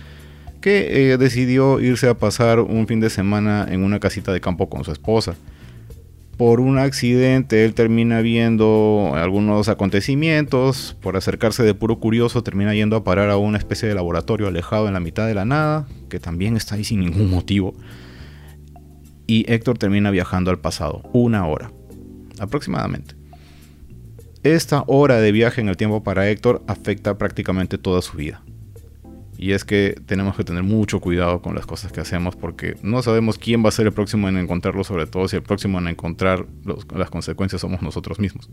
que 0.61 1.13
eh, 1.13 1.19
decidió 1.19 1.81
irse 1.81 2.09
a 2.09 2.15
pasar 2.15 2.61
un 2.61 2.87
fin 2.87 3.01
de 3.01 3.11
semana 3.11 3.67
en 3.69 3.83
una 3.85 4.01
casita 4.01 4.33
de 4.33 4.41
campo 4.41 4.69
con 4.69 4.85
su 4.85 4.93
esposa. 4.93 5.35
Por 6.37 6.61
un 6.61 6.79
accidente, 6.79 7.65
él 7.65 7.73
termina 7.73 8.21
viendo 8.21 9.13
algunos 9.15 9.69
acontecimientos, 9.69 10.95
por 11.01 11.17
acercarse 11.17 11.63
de 11.63 11.73
puro 11.73 11.99
curioso, 11.99 12.43
termina 12.43 12.75
yendo 12.75 12.97
a 12.97 13.05
parar 13.05 13.31
a 13.31 13.39
una 13.39 13.57
especie 13.57 13.89
de 13.89 13.95
laboratorio 13.95 14.49
alejado 14.49 14.87
en 14.87 14.93
la 14.93 15.01
mitad 15.01 15.27
de 15.27 15.35
la 15.35 15.47
nada, 15.47 15.87
que 16.11 16.21
también 16.21 16.57
está 16.57 16.75
ahí 16.75 16.85
sin 16.85 17.01
ningún 17.01 17.31
motivo. 17.31 17.75
Y 19.27 19.51
Héctor 19.51 19.79
termina 19.79 20.11
viajando 20.11 20.51
al 20.51 20.59
pasado, 20.59 21.09
una 21.15 21.47
hora 21.47 21.73
aproximadamente. 22.39 23.15
Esta 24.43 24.85
hora 24.87 25.19
de 25.21 25.33
viaje 25.33 25.61
en 25.61 25.69
el 25.69 25.77
tiempo 25.77 26.03
para 26.03 26.29
Héctor 26.29 26.63
afecta 26.69 27.19
prácticamente 27.19 27.79
toda 27.79 28.03
su 28.03 28.17
vida. 28.17 28.43
Y 29.39 29.53
es 29.53 29.65
que 29.65 30.01
tenemos 30.07 30.37
que 30.37 30.45
tener 30.45 30.63
mucho 30.63 31.01
cuidado 31.01 31.43
con 31.43 31.55
las 31.55 31.67
cosas 31.67 31.93
que 31.93 32.01
hacemos 32.01 32.37
porque 32.37 32.77
no 32.83 33.03
sabemos 33.03 33.39
quién 33.39 33.65
va 33.65 33.69
a 33.69 33.73
ser 33.73 33.87
el 33.87 33.93
próximo 33.93 34.29
en 34.29 34.39
encontrarlo, 34.39 34.83
sobre 34.83 35.07
todo 35.07 35.29
si 35.29 35.37
el 35.37 35.43
próximo 35.43 35.79
en 35.79 35.89
encontrar 35.89 36.47
las 36.95 37.11
consecuencias 37.11 37.61
somos 37.61 37.83
nosotros 37.83 38.19
mismos. 38.19 38.49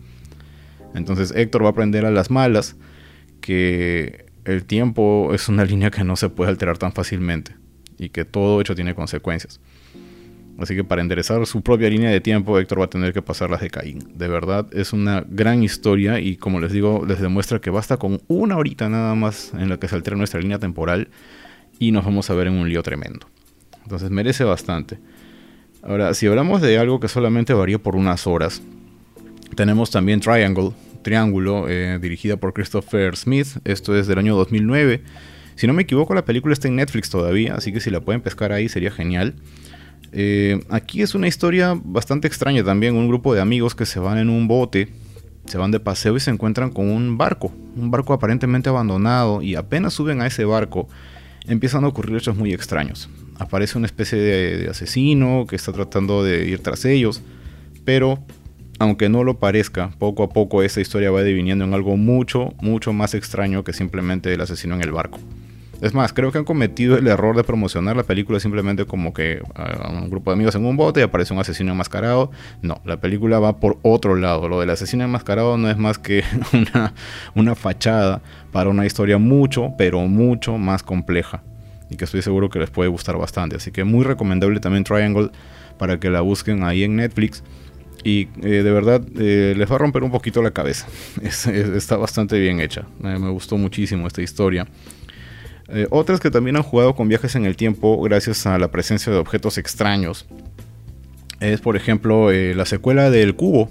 Entonces 0.93 1.31
Héctor 1.35 1.63
va 1.63 1.67
a 1.67 1.71
aprender 1.71 2.05
a 2.05 2.11
las 2.11 2.29
malas 2.29 2.75
que 3.39 4.25
el 4.45 4.65
tiempo 4.65 5.31
es 5.33 5.47
una 5.47 5.65
línea 5.65 5.89
que 5.91 6.03
no 6.03 6.15
se 6.15 6.29
puede 6.29 6.51
alterar 6.51 6.77
tan 6.77 6.91
fácilmente 6.91 7.55
y 7.97 8.09
que 8.09 8.25
todo 8.25 8.59
hecho 8.59 8.75
tiene 8.75 8.95
consecuencias. 8.95 9.59
Así 10.59 10.75
que 10.75 10.83
para 10.83 11.01
enderezar 11.01 11.45
su 11.47 11.61
propia 11.61 11.89
línea 11.89 12.11
de 12.11 12.21
tiempo, 12.21 12.59
Héctor 12.59 12.79
va 12.79 12.85
a 12.85 12.89
tener 12.89 13.11
que 13.11 13.21
pasar 13.21 13.49
las 13.49 13.61
de 13.61 13.69
Caín. 13.69 13.99
De 14.15 14.27
verdad, 14.27 14.67
es 14.71 14.93
una 14.93 15.25
gran 15.27 15.63
historia 15.63 16.19
y 16.19 16.35
como 16.35 16.59
les 16.59 16.71
digo, 16.71 17.03
les 17.07 17.19
demuestra 17.19 17.59
que 17.59 17.69
basta 17.69 17.97
con 17.97 18.21
una 18.27 18.57
horita 18.57 18.87
nada 18.87 19.15
más 19.15 19.51
en 19.53 19.69
la 19.69 19.77
que 19.77 19.87
se 19.87 19.95
altera 19.95 20.15
nuestra 20.15 20.39
línea 20.39 20.59
temporal 20.59 21.09
y 21.79 21.91
nos 21.91 22.05
vamos 22.05 22.29
a 22.29 22.35
ver 22.35 22.47
en 22.47 22.53
un 22.53 22.69
lío 22.69 22.83
tremendo. 22.83 23.27
Entonces 23.83 24.11
merece 24.11 24.43
bastante. 24.43 24.99
Ahora, 25.81 26.13
si 26.13 26.27
hablamos 26.27 26.61
de 26.61 26.77
algo 26.77 26.99
que 26.99 27.07
solamente 27.07 27.53
varía 27.53 27.79
por 27.79 27.95
unas 27.95 28.27
horas, 28.27 28.61
tenemos 29.55 29.91
también 29.91 30.19
Triangle, 30.19 30.71
Triángulo, 31.01 31.67
eh, 31.67 31.99
dirigida 32.01 32.37
por 32.37 32.53
Christopher 32.53 33.15
Smith. 33.17 33.47
Esto 33.65 33.95
es 33.97 34.07
del 34.07 34.19
año 34.19 34.35
2009. 34.35 35.01
Si 35.55 35.67
no 35.67 35.73
me 35.73 35.83
equivoco, 35.83 36.13
la 36.13 36.25
película 36.25 36.53
está 36.53 36.67
en 36.67 36.77
Netflix 36.77 37.09
todavía, 37.09 37.55
así 37.55 37.71
que 37.73 37.79
si 37.79 37.89
la 37.89 37.99
pueden 37.99 38.21
pescar 38.21 38.51
ahí 38.51 38.69
sería 38.69 38.91
genial. 38.91 39.35
Eh, 40.11 40.63
aquí 40.69 41.01
es 41.01 41.15
una 41.15 41.27
historia 41.27 41.79
bastante 41.83 42.27
extraña 42.27 42.63
también. 42.63 42.95
Un 42.95 43.07
grupo 43.07 43.33
de 43.33 43.41
amigos 43.41 43.75
que 43.75 43.85
se 43.85 43.99
van 43.99 44.17
en 44.17 44.29
un 44.29 44.47
bote, 44.47 44.89
se 45.45 45.57
van 45.57 45.71
de 45.71 45.79
paseo 45.79 46.15
y 46.15 46.19
se 46.19 46.31
encuentran 46.31 46.69
con 46.69 46.89
un 46.89 47.17
barco. 47.17 47.51
Un 47.75 47.91
barco 47.91 48.13
aparentemente 48.13 48.69
abandonado 48.69 49.41
y 49.41 49.55
apenas 49.55 49.93
suben 49.93 50.21
a 50.21 50.27
ese 50.27 50.45
barco 50.45 50.87
empiezan 51.47 51.83
a 51.83 51.87
ocurrir 51.87 52.17
hechos 52.17 52.35
muy 52.35 52.53
extraños. 52.53 53.09
Aparece 53.37 53.77
una 53.77 53.87
especie 53.87 54.17
de, 54.17 54.69
asesino 54.69 55.45
que 55.47 55.55
está 55.55 55.71
tratando 55.73 56.23
de 56.23 56.47
ir 56.47 56.59
tras 56.59 56.85
ellos, 56.85 57.21
pero 57.83 58.19
aunque 58.79 59.09
no 59.09 59.23
lo 59.23 59.39
parezca, 59.39 59.91
poco 59.99 60.23
a 60.23 60.29
poco 60.29 60.63
esta 60.63 60.81
historia 60.81 61.11
va 61.11 61.23
deviniendo 61.23 61.65
en 61.65 61.73
algo 61.73 61.97
mucho, 61.97 62.53
mucho 62.61 62.93
más 62.93 63.13
extraño 63.13 63.63
que 63.63 63.73
simplemente 63.73 64.33
el 64.33 64.41
asesino 64.41 64.75
en 64.75 64.81
el 64.81 64.91
barco. 64.91 65.19
Es 65.83 65.93
más, 65.93 66.13
creo 66.13 66.31
que 66.31 66.37
han 66.37 66.45
cometido 66.45 66.97
el 66.97 67.05
error 67.07 67.35
de 67.35 67.43
promocionar 67.43 67.97
la 67.97 68.03
película 68.03 68.39
simplemente 68.39 68.85
como 68.85 69.13
que 69.13 69.41
a 69.53 69.89
un 69.89 70.09
grupo 70.09 70.31
de 70.31 70.35
amigos 70.35 70.55
en 70.55 70.63
un 70.63 70.77
bote 70.77 71.01
y 71.01 71.03
aparece 71.03 71.33
un 71.33 71.41
asesino 71.41 71.73
enmascarado. 71.73 72.31
No, 72.61 72.79
la 72.85 73.01
película 73.01 73.37
va 73.39 73.59
por 73.59 73.79
otro 73.81 74.15
lado. 74.15 74.47
Lo 74.47 74.61
del 74.61 74.69
asesino 74.69 75.03
enmascarado 75.03 75.57
no 75.57 75.69
es 75.69 75.77
más 75.77 75.99
que 75.99 76.23
una, 76.53 76.93
una 77.35 77.53
fachada 77.55 78.21
para 78.53 78.69
una 78.69 78.85
historia 78.85 79.17
mucho, 79.17 79.73
pero 79.77 79.99
mucho 80.07 80.57
más 80.57 80.83
compleja. 80.83 81.43
Y 81.89 81.97
que 81.97 82.05
estoy 82.05 82.21
seguro 82.21 82.49
que 82.49 82.59
les 82.59 82.69
puede 82.69 82.87
gustar 82.87 83.17
bastante. 83.17 83.57
Así 83.57 83.71
que 83.71 83.83
muy 83.83 84.05
recomendable 84.05 84.61
también 84.61 84.85
Triangle 84.85 85.31
para 85.77 85.99
que 85.99 86.09
la 86.09 86.21
busquen 86.21 86.63
ahí 86.63 86.85
en 86.85 86.95
Netflix. 86.95 87.43
Y 88.05 88.29
eh, 88.41 88.63
de 88.63 88.71
verdad 88.71 89.01
eh, 89.19 89.53
les 89.57 89.69
va 89.69 89.75
a 89.75 89.79
romper 89.79 90.03
un 90.03 90.11
poquito 90.11 90.41
la 90.41 90.51
cabeza. 90.51 90.87
está 91.21 91.97
bastante 91.97 92.39
bien 92.39 92.61
hecha. 92.61 92.85
me 93.01 93.29
gustó 93.31 93.57
muchísimo 93.57 94.07
esta 94.07 94.21
historia. 94.21 94.65
Eh, 95.73 95.87
otras 95.89 96.19
que 96.19 96.29
también 96.29 96.55
han 96.55 96.61
jugado 96.61 96.93
con 96.93 97.07
viajes 97.07 97.35
en 97.35 97.45
el 97.45 97.55
tiempo 97.55 97.99
gracias 98.01 98.45
a 98.45 98.59
la 98.59 98.69
presencia 98.69 99.11
de 99.11 99.17
objetos 99.17 99.57
extraños. 99.57 100.27
Es 101.39 101.61
por 101.61 101.75
ejemplo 101.75 102.31
eh, 102.31 102.53
la 102.53 102.65
secuela 102.65 103.09
del 103.09 103.35
Cubo. 103.35 103.69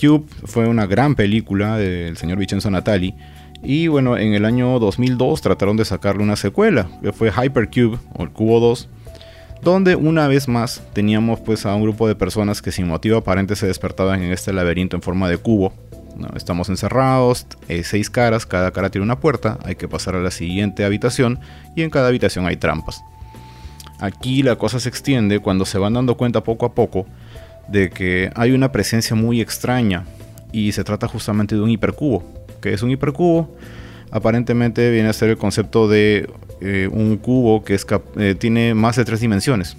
Cube 0.00 0.24
fue 0.44 0.66
una 0.66 0.86
gran 0.86 1.14
película 1.14 1.78
del 1.78 2.16
señor 2.16 2.38
Vincenzo 2.38 2.70
Natali. 2.70 3.14
Y 3.62 3.86
bueno, 3.86 4.18
en 4.18 4.34
el 4.34 4.44
año 4.44 4.78
2002 4.80 5.40
trataron 5.40 5.76
de 5.76 5.84
sacarle 5.84 6.22
una 6.22 6.36
secuela, 6.36 6.88
que 7.02 7.12
fue 7.12 7.30
Hypercube 7.30 7.98
o 8.14 8.24
el 8.24 8.30
Cubo 8.30 8.60
2, 8.60 8.88
donde 9.62 9.96
una 9.96 10.28
vez 10.28 10.48
más 10.48 10.82
teníamos 10.92 11.40
pues 11.40 11.66
a 11.66 11.74
un 11.74 11.82
grupo 11.82 12.06
de 12.08 12.14
personas 12.14 12.60
que 12.60 12.72
sin 12.72 12.86
motivo 12.86 13.16
aparente 13.16 13.56
se 13.56 13.66
despertaban 13.66 14.22
en 14.22 14.32
este 14.32 14.52
laberinto 14.52 14.96
en 14.96 15.02
forma 15.02 15.28
de 15.28 15.38
cubo, 15.38 15.72
estamos 16.34 16.68
encerrados, 16.68 17.46
eh, 17.68 17.82
seis 17.84 18.10
caras, 18.10 18.46
cada 18.46 18.70
cara 18.70 18.90
tiene 18.90 19.04
una 19.04 19.20
puerta, 19.20 19.58
hay 19.64 19.76
que 19.76 19.88
pasar 19.88 20.14
a 20.14 20.20
la 20.20 20.30
siguiente 20.30 20.84
habitación 20.84 21.40
y 21.74 21.82
en 21.82 21.90
cada 21.90 22.08
habitación 22.08 22.46
hay 22.46 22.56
trampas. 22.56 23.02
Aquí 23.98 24.42
la 24.42 24.56
cosa 24.56 24.78
se 24.78 24.88
extiende 24.88 25.40
cuando 25.40 25.64
se 25.64 25.78
van 25.78 25.94
dando 25.94 26.16
cuenta 26.16 26.42
poco 26.42 26.66
a 26.66 26.74
poco 26.74 27.06
de 27.68 27.90
que 27.90 28.30
hay 28.34 28.52
una 28.52 28.70
presencia 28.72 29.16
muy 29.16 29.40
extraña 29.40 30.04
y 30.52 30.72
se 30.72 30.84
trata 30.84 31.08
justamente 31.08 31.54
de 31.54 31.60
un 31.60 31.70
hipercubo. 31.70 32.24
que 32.60 32.72
es 32.72 32.82
un 32.82 32.90
hipercubo? 32.90 33.54
Aparentemente 34.10 34.90
viene 34.90 35.08
a 35.08 35.12
ser 35.12 35.30
el 35.30 35.36
concepto 35.36 35.88
de 35.88 36.28
eh, 36.60 36.88
un 36.90 37.16
cubo 37.16 37.64
que 37.64 37.78
eh, 38.16 38.34
tiene 38.38 38.74
más 38.74 38.96
de 38.96 39.04
tres 39.04 39.20
dimensiones. 39.20 39.76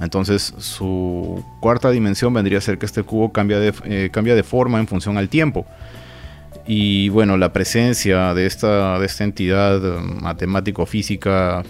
Entonces 0.00 0.54
su 0.58 1.44
cuarta 1.60 1.90
dimensión 1.90 2.32
vendría 2.32 2.58
a 2.58 2.60
ser 2.60 2.78
que 2.78 2.86
este 2.86 3.02
cubo 3.02 3.32
cambia 3.32 3.58
de, 3.58 3.74
eh, 3.84 4.10
cambia 4.10 4.34
de 4.34 4.42
forma 4.42 4.78
en 4.80 4.86
función 4.86 5.18
al 5.18 5.28
tiempo. 5.28 5.66
Y 6.66 7.08
bueno, 7.08 7.36
la 7.36 7.52
presencia 7.52 8.34
de 8.34 8.46
esta, 8.46 8.98
de 8.98 9.06
esta 9.06 9.24
entidad 9.24 9.84
eh, 9.84 10.00
matemático-física 10.00 11.64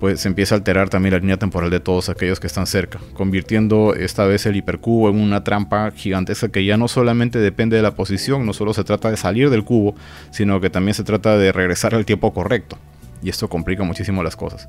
pues 0.00 0.20
se 0.20 0.28
empieza 0.28 0.54
a 0.54 0.58
alterar 0.58 0.90
también 0.90 1.14
la 1.14 1.20
línea 1.20 1.38
temporal 1.38 1.70
de 1.70 1.80
todos 1.80 2.10
aquellos 2.10 2.38
que 2.38 2.46
están 2.46 2.66
cerca, 2.66 2.98
convirtiendo 3.14 3.94
esta 3.94 4.26
vez 4.26 4.44
el 4.44 4.56
hipercubo 4.56 5.08
en 5.08 5.18
una 5.18 5.44
trampa 5.44 5.92
gigantesca 5.92 6.48
que 6.48 6.64
ya 6.64 6.76
no 6.76 6.88
solamente 6.88 7.38
depende 7.38 7.76
de 7.76 7.82
la 7.82 7.94
posición, 7.94 8.44
no 8.44 8.52
solo 8.52 8.74
se 8.74 8.84
trata 8.84 9.10
de 9.10 9.16
salir 9.16 9.48
del 9.48 9.64
cubo, 9.64 9.94
sino 10.30 10.60
que 10.60 10.68
también 10.68 10.94
se 10.94 11.04
trata 11.04 11.38
de 11.38 11.52
regresar 11.52 11.94
al 11.94 12.04
tiempo 12.04 12.34
correcto. 12.34 12.76
Y 13.22 13.30
esto 13.30 13.48
complica 13.48 13.82
muchísimo 13.84 14.22
las 14.22 14.36
cosas. 14.36 14.68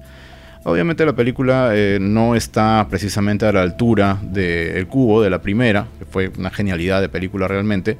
Obviamente 0.65 1.05
la 1.05 1.13
película 1.13 1.69
eh, 1.73 1.99
no 2.01 2.35
está 2.35 2.87
precisamente 2.89 3.45
a 3.45 3.51
la 3.51 3.61
altura 3.61 4.17
del 4.21 4.87
cubo 4.87 5.21
de 5.21 5.29
la 5.29 5.39
primera, 5.39 5.85
que 5.99 6.05
fue 6.05 6.31
una 6.39 6.49
genialidad 6.49 7.01
de 7.01 7.07
película 7.07 7.47
realmente, 7.47 7.97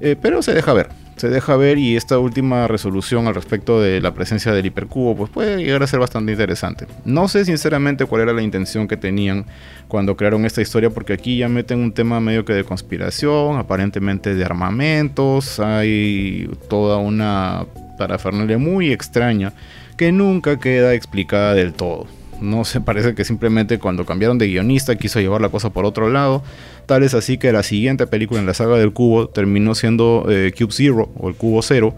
eh, 0.00 0.16
pero 0.20 0.42
se 0.42 0.54
deja 0.54 0.72
ver 0.72 0.88
se 1.18 1.28
deja 1.28 1.56
ver 1.56 1.78
y 1.78 1.96
esta 1.96 2.18
última 2.18 2.68
resolución 2.68 3.26
al 3.26 3.34
respecto 3.34 3.80
de 3.80 4.00
la 4.00 4.14
presencia 4.14 4.52
del 4.52 4.66
hipercubo 4.66 5.16
pues 5.16 5.30
puede 5.30 5.56
llegar 5.58 5.82
a 5.82 5.86
ser 5.86 6.00
bastante 6.00 6.32
interesante. 6.32 6.86
No 7.04 7.28
sé 7.28 7.44
sinceramente 7.44 8.04
cuál 8.06 8.22
era 8.22 8.32
la 8.32 8.42
intención 8.42 8.86
que 8.88 8.96
tenían 8.96 9.44
cuando 9.88 10.16
crearon 10.16 10.44
esta 10.44 10.62
historia 10.62 10.90
porque 10.90 11.12
aquí 11.12 11.38
ya 11.38 11.48
meten 11.48 11.80
un 11.80 11.92
tema 11.92 12.20
medio 12.20 12.44
que 12.44 12.52
de 12.52 12.64
conspiración, 12.64 13.58
aparentemente 13.58 14.34
de 14.34 14.44
armamentos, 14.44 15.58
hay 15.60 16.48
toda 16.68 16.98
una 16.98 17.66
parafernalia 17.98 18.58
muy 18.58 18.92
extraña 18.92 19.52
que 19.98 20.12
nunca 20.12 20.58
queda 20.58 20.94
explicada 20.94 21.54
del 21.54 21.74
todo. 21.74 22.06
No 22.40 22.64
se 22.64 22.80
parece 22.80 23.16
que 23.16 23.24
simplemente 23.24 23.80
cuando 23.80 24.06
cambiaron 24.06 24.38
de 24.38 24.46
guionista 24.46 24.96
quiso 24.96 25.20
llevar 25.20 25.40
la 25.40 25.48
cosa 25.48 25.70
por 25.70 25.84
otro 25.84 26.08
lado. 26.08 26.42
Tal 26.86 27.02
es 27.02 27.14
así 27.14 27.36
que 27.36 27.52
la 27.52 27.64
siguiente 27.64 28.06
película 28.06 28.38
en 28.38 28.46
la 28.46 28.54
saga 28.54 28.78
del 28.78 28.92
cubo 28.92 29.28
terminó 29.28 29.74
siendo 29.74 30.24
eh, 30.30 30.52
Cube 30.56 30.72
Zero 30.72 31.10
o 31.16 31.28
el 31.28 31.34
Cubo 31.34 31.62
Cero, 31.62 31.96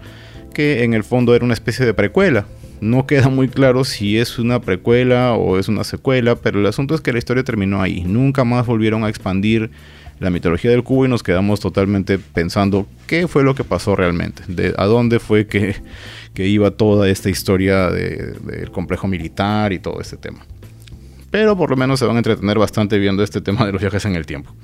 que 0.54 0.82
en 0.82 0.94
el 0.94 1.04
fondo 1.04 1.34
era 1.34 1.44
una 1.44 1.52
especie 1.52 1.84
de 1.84 1.92
precuela. 1.92 2.46
No 2.80 3.06
queda 3.06 3.28
muy 3.28 3.48
claro 3.48 3.84
si 3.84 4.16
es 4.16 4.38
una 4.38 4.62
precuela 4.62 5.34
o 5.34 5.58
es 5.58 5.68
una 5.68 5.84
secuela, 5.84 6.36
pero 6.36 6.58
el 6.58 6.66
asunto 6.66 6.94
es 6.94 7.02
que 7.02 7.12
la 7.12 7.18
historia 7.18 7.44
terminó 7.44 7.82
ahí. 7.82 8.02
Nunca 8.04 8.44
más 8.44 8.64
volvieron 8.66 9.04
a 9.04 9.10
expandir 9.10 9.70
la 10.20 10.30
mitología 10.30 10.70
del 10.70 10.84
cubo 10.84 11.06
y 11.06 11.08
nos 11.08 11.22
quedamos 11.22 11.60
totalmente 11.60 12.18
pensando 12.18 12.86
qué 13.06 13.26
fue 13.26 13.42
lo 13.42 13.54
que 13.54 13.64
pasó 13.64 13.96
realmente, 13.96 14.42
de 14.46 14.74
a 14.76 14.84
dónde 14.84 15.18
fue 15.18 15.46
que 15.46 15.76
que 16.34 16.46
iba 16.46 16.70
toda 16.70 17.08
esta 17.08 17.28
historia 17.28 17.90
del 17.90 18.70
complejo 18.70 19.08
militar 19.08 19.72
y 19.72 19.78
todo 19.78 20.00
este 20.00 20.16
tema. 20.16 20.40
Pero 21.30 21.56
por 21.56 21.70
lo 21.70 21.76
menos 21.76 21.98
se 21.98 22.06
van 22.06 22.16
a 22.16 22.18
entretener 22.18 22.58
bastante 22.58 22.98
viendo 22.98 23.22
este 23.22 23.40
tema 23.40 23.66
de 23.66 23.72
los 23.72 23.80
viajes 23.80 24.04
en 24.04 24.16
el 24.16 24.26
tiempo. 24.26 24.54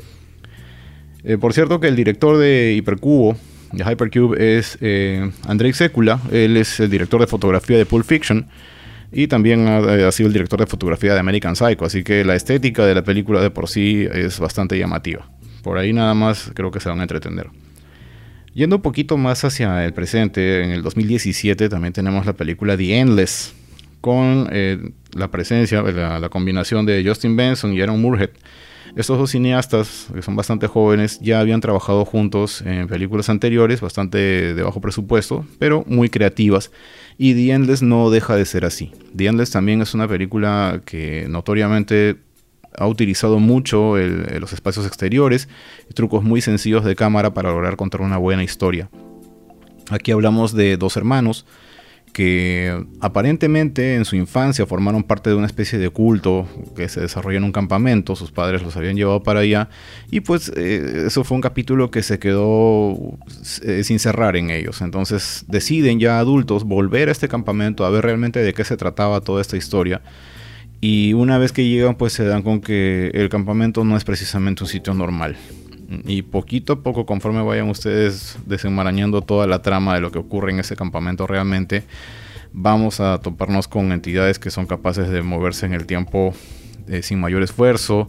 Eh, 1.25 1.39
por 1.39 1.53
cierto 1.53 1.81
que 1.81 1.89
el 1.89 1.97
director 1.97 2.39
de 2.39 2.75
Hipercubo, 2.77 3.37
de 3.73 3.85
Hypercube, 3.85 4.59
es 4.59 4.79
eh, 4.81 5.31
Andrei 5.47 5.73
Sekula. 5.73 6.21
Él 6.31 6.57
es 6.57 6.81
el 6.81 6.91
director 6.91 7.21
de 7.21 7.27
fotografía 7.27 7.77
de 7.77 7.87
Pulp 7.87 8.05
Fiction 8.05 8.49
y 9.13 9.29
también 9.29 9.67
ha, 9.69 9.79
ha, 10.09 10.13
sido 10.13 10.29
el 10.29 10.33
director 10.33 10.59
de 10.59 10.67
fotografía 10.67 11.15
de 11.15 11.21
American 11.21 11.57
Psycho. 11.57 11.85
Así 11.85 12.03
que 12.03 12.25
la 12.25 12.35
estética 12.35 12.85
de 12.85 12.95
la 12.95 13.03
película 13.03 13.41
de 13.41 13.51
por 13.51 13.69
sí 13.69 14.07
es 14.13 14.39
bastante 14.39 14.79
llamativa. 14.79 15.29
Por 15.67 15.79
ahí 15.79 15.93
nada 15.93 16.15
más 16.15 16.53
creo 16.55 16.71
que 16.71 16.79
se 16.79 16.89
van 16.89 17.01
a 17.01 17.03
entretener. 17.03 17.51
Yendo 18.55 18.77
un 18.77 18.83
poquito 18.83 19.17
más 19.17 19.45
hacia 19.45 19.85
el 19.85 19.93
presente, 19.93 20.63
en 20.63 20.71
el 20.71 20.81
2017 20.81 21.69
también 21.69 21.93
tenemos 21.93 22.25
la 22.25 22.35
película 22.35 22.77
The 22.77 23.01
Endless, 23.01 23.53
con 24.01 24.49
eh, 24.53 24.93
la 25.13 25.29
presencia, 25.33 25.83
la, 25.83 26.29
combinación 26.29 26.87
de 26.87 27.03
Justin 27.05 27.35
Benson 27.35 27.73
y 27.73 27.81
Aaron 27.81 28.01
Moorhead. 28.01 28.31
Estos 28.95 29.19
dos 29.19 29.33
cineastas, 29.33 30.07
que 30.15 30.23
son 30.23 30.37
bastante 30.37 30.69
jóvenes, 30.69 31.19
ya 31.19 31.41
habían 31.41 31.61
trabajado 31.61 32.05
juntos 32.05 32.63
en 32.63 32.87
películas 32.87 33.29
anteriores, 33.29 33.81
bastante 33.81 34.55
de 34.55 34.63
bajo 34.63 34.81
presupuesto, 34.81 35.45
pero 35.59 35.83
muy 35.89 36.11
creativas. 36.11 36.71
Y 37.19 37.35
The 37.35 37.55
Endless 37.55 37.83
no 37.83 38.11
deja 38.11 38.37
de 38.37 38.45
ser 38.45 38.67
así. 38.67 38.93
The 39.17 39.27
Endless 39.27 39.51
también 39.51 39.83
es 39.83 39.95
una 39.95 40.07
película 40.07 40.81
que 40.85 41.27
notoriamente 41.29 42.19
ha 42.79 42.87
utilizado 42.87 43.39
mucho 43.39 43.97
los 43.97 44.53
espacios 44.53 44.87
exteriores 44.87 45.49
y 45.91 45.95
trucos 45.95 46.23
muy 46.25 46.41
sencillos 46.41 46.85
de 46.85 46.97
cámara 46.97 47.35
para 47.35 47.51
lograr 47.51 47.77
contar 47.77 48.01
una 48.01 48.19
buena 48.19 48.45
historia. 48.45 48.89
Aquí 49.91 50.11
hablamos 50.11 50.53
de 50.53 50.77
dos 50.77 50.97
hermanos 50.97 51.47
que 52.17 52.83
aparentemente 53.03 53.95
en 53.95 54.07
su 54.07 54.17
infancia 54.17 54.65
formaron 54.65 55.03
parte 55.03 55.29
de 55.29 55.37
una 55.37 55.47
especie 55.47 55.79
de 55.79 55.91
culto 55.91 56.49
que 56.75 56.89
se 56.89 57.03
desarrolla 57.03 57.37
en 57.37 57.45
un 57.45 57.53
campamento, 57.53 58.17
sus 58.17 58.33
padres 58.33 58.63
los 58.63 58.75
habían 58.75 58.97
llevado 58.97 59.23
para 59.23 59.41
allá 59.41 59.69
y 60.11 60.21
pues 60.21 60.51
eh, 60.57 61.05
eso 61.09 61.25
fue 61.25 61.35
un 61.35 61.43
capítulo 61.43 61.91
que 61.91 62.03
se 62.03 62.19
quedó 62.19 63.19
eh, 63.63 63.85
sin 63.85 63.99
cerrar 63.99 64.37
en 64.37 64.49
ellos. 64.49 64.81
Entonces 64.81 65.45
deciden 65.47 66.01
ya 66.01 66.19
adultos 66.19 66.65
volver 66.65 67.11
a 67.11 67.13
este 67.13 67.29
campamento 67.29 67.85
a 67.85 67.91
ver 67.91 68.05
realmente 68.05 68.41
de 68.41 68.55
qué 68.55 68.65
se 68.65 68.79
trataba 68.79 69.21
toda 69.21 69.43
esta 69.43 69.59
historia 69.59 70.01
y 70.81 71.15
una 71.15 71.39
vez 71.39 71.53
que 71.53 71.69
llegan, 71.69 71.95
pues 71.97 72.13
se 72.13 72.25
dan 72.25 72.43
con 72.43 72.61
que 72.61 73.11
el 73.15 73.29
campamento 73.29 73.85
no 73.85 73.97
es 73.97 74.05
precisamente 74.05 74.63
un 74.63 74.69
sitio 74.69 74.95
normal. 74.95 75.37
Y 76.05 76.23
poquito 76.23 76.75
a 76.75 76.83
poco, 76.83 77.07
conforme 77.07 77.43
vayan 77.43 77.69
ustedes 77.71 78.39
desenmarañando 78.45 79.23
toda 79.23 79.47
la 79.47 79.63
trama 79.63 79.95
de 79.95 80.01
lo 80.01 80.11
que 80.11 80.19
ocurre 80.19 80.51
en 80.51 80.61
ese 80.61 80.75
campamento 80.75 81.27
realmente, 81.27 81.85
vamos 82.53 83.01
a 83.01 83.19
toparnos 83.19 83.69
con 83.69 83.93
entidades 83.93 84.39
que 84.39 84.51
son 84.51 84.67
capaces 84.67 85.09
de 85.09 85.23
moverse 85.23 85.67
en 85.67 85.75
el 85.75 85.87
tiempo 85.87 86.35
eh, 86.89 87.03
sin 87.03 87.21
mayor 87.21 87.43
esfuerzo. 87.43 88.09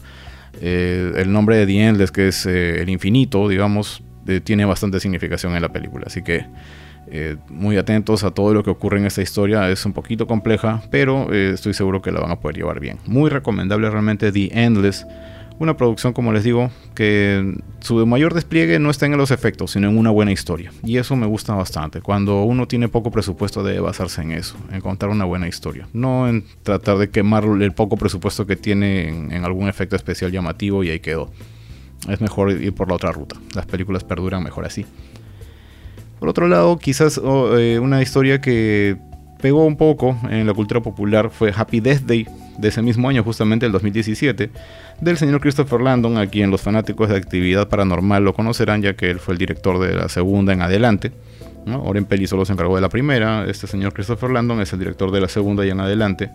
Eh, 0.60 1.14
el 1.18 1.32
nombre 1.32 1.58
de 1.58 1.94
The 1.94 2.12
que 2.12 2.30
es 2.30 2.46
eh, 2.48 2.82
el 2.82 2.90
infinito, 2.90 3.48
digamos, 3.48 4.04
tiene 4.44 4.66
bastante 4.66 5.00
significación 5.00 5.56
en 5.56 5.62
la 5.62 5.70
película. 5.70 6.06
Así 6.08 6.22
que 6.22 6.46
eh, 7.10 7.38
muy 7.50 7.78
atentos 7.78 8.24
a 8.24 8.32
todo 8.32 8.54
lo 8.54 8.64
que 8.64 8.70
ocurre 8.70 9.00
en 9.00 9.06
esta 9.06 9.22
historia. 9.22 9.70
Es 9.70 9.86
un 9.86 9.94
poquito 9.94 10.28
compleja, 10.28 10.84
pero 10.92 11.32
eh, 11.34 11.52
estoy 11.54 11.74
seguro 11.74 12.02
que 12.02 12.12
la 12.12 12.20
van 12.20 12.32
a 12.32 12.40
poder 12.40 12.58
llevar 12.58 12.80
bien. 12.80 13.00
Muy 13.06 13.30
recomendable 13.30 13.90
realmente 13.90 14.32
The 14.32 14.50
Endless. 14.54 15.06
Una 15.60 15.76
producción, 15.76 16.14
como 16.14 16.32
les 16.34 16.44
digo, 16.44 16.70
que 16.94 17.58
su 17.80 18.06
mayor 18.06 18.36
despliegue 18.36 18.78
no 18.78 18.92
está 18.92 19.08
en 19.08 19.18
los 19.18 19.32
efectos, 19.32 19.72
sino 19.72 19.90
en 19.90 19.98
una 19.98 20.12
buena 20.12 20.32
historia. 20.32 20.72
Y 20.84 20.98
eso 20.98 21.16
me 21.16 21.26
gusta 21.26 21.56
bastante. 21.56 22.00
Cuando 22.02 22.44
uno 22.44 22.68
tiene 22.68 22.90
poco 22.90 23.10
presupuesto 23.10 23.64
debe 23.64 23.80
basarse 23.80 24.22
en 24.22 24.34
eso, 24.34 24.56
en 24.72 24.82
contar 24.82 25.10
una 25.10 25.26
buena 25.26 25.48
historia. 25.48 25.88
No 25.94 26.28
en 26.28 26.44
tratar 26.62 27.00
de 27.00 27.10
quemar 27.10 27.46
el 27.46 27.72
poco 27.72 27.98
presupuesto 27.98 28.46
que 28.46 28.56
tiene 28.56 29.08
en, 29.08 29.32
en 29.32 29.46
algún 29.46 29.68
efecto 29.68 29.96
especial 29.96 30.32
llamativo 30.32 30.84
y 30.84 30.92
ahí 30.92 31.00
quedó. 31.00 31.32
Es 32.08 32.22
mejor 32.22 32.52
ir 32.52 32.74
por 32.74 32.88
la 32.90 32.96
otra 32.96 33.12
ruta. 33.12 33.36
Las 33.56 33.66
películas 33.66 34.04
perduran 34.04 34.44
mejor 34.44 34.66
así. 34.66 34.86
Por 36.20 36.30
otro 36.30 36.48
lado, 36.48 36.78
quizás 36.78 37.20
eh, 37.24 37.80
una 37.82 38.02
historia 38.02 38.42
que 38.42 38.98
pegó 39.40 39.66
un 39.66 39.78
poco 39.78 40.18
en 40.30 40.48
la 40.48 40.54
cultura 40.54 40.82
popular 40.82 41.30
fue 41.30 41.54
Happy 41.56 41.80
Death 41.80 42.02
Day 42.02 42.28
de 42.58 42.70
ese 42.70 42.82
mismo 42.82 43.08
año, 43.08 43.24
justamente 43.24 43.68
el 43.68 43.72
2017, 43.72 44.50
del 45.00 45.18
señor 45.18 45.42
Christopher 45.42 45.80
Landon, 45.80 46.18
a 46.18 46.26
quien 46.26 46.50
los 46.50 46.62
fanáticos 46.62 47.10
de 47.10 47.18
actividad 47.18 47.70
paranormal 47.70 48.24
lo 48.24 48.34
conocerán, 48.34 48.82
ya 48.82 48.96
que 48.96 49.12
él 49.12 49.20
fue 49.20 49.34
el 49.34 49.38
director 49.38 49.80
de 49.80 49.94
la 49.96 50.10
segunda 50.10 50.54
en 50.54 50.62
adelante. 50.62 51.12
¿no? 51.66 51.84
Oren 51.84 52.06
Peli 52.06 52.26
solo 52.26 52.46
se 52.46 52.54
encargó 52.54 52.76
de 52.76 52.82
la 52.82 52.90
primera, 52.90 53.46
este 53.46 53.68
señor 53.68 53.94
Christopher 53.94 54.32
Landon 54.32 54.60
es 54.62 54.74
el 54.74 54.80
director 54.80 55.12
de 55.12 55.22
la 55.22 55.28
segunda 55.28 55.66
y 55.66 55.70
en 55.70 55.80
adelante. 55.80 56.32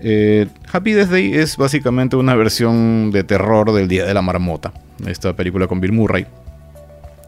Eh, 0.00 0.46
Happy 0.70 0.92
Death 0.92 1.08
Day 1.08 1.34
es 1.34 1.56
básicamente 1.56 2.14
una 2.14 2.36
versión 2.36 3.10
de 3.10 3.24
terror 3.24 3.72
del 3.72 3.88
Día 3.88 4.04
de 4.04 4.14
la 4.14 4.22
Marmota, 4.22 4.72
esta 5.06 5.34
película 5.34 5.66
con 5.66 5.80
Bill 5.80 5.92
Murray 5.92 6.26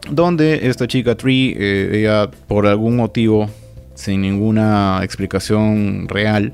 donde 0.09 0.67
esta 0.67 0.87
chica 0.87 1.15
Tree, 1.15 1.55
eh, 1.57 1.99
ella 1.99 2.29
por 2.47 2.67
algún 2.67 2.95
motivo, 2.95 3.49
sin 3.95 4.21
ninguna 4.21 4.99
explicación 5.03 6.07
real, 6.07 6.53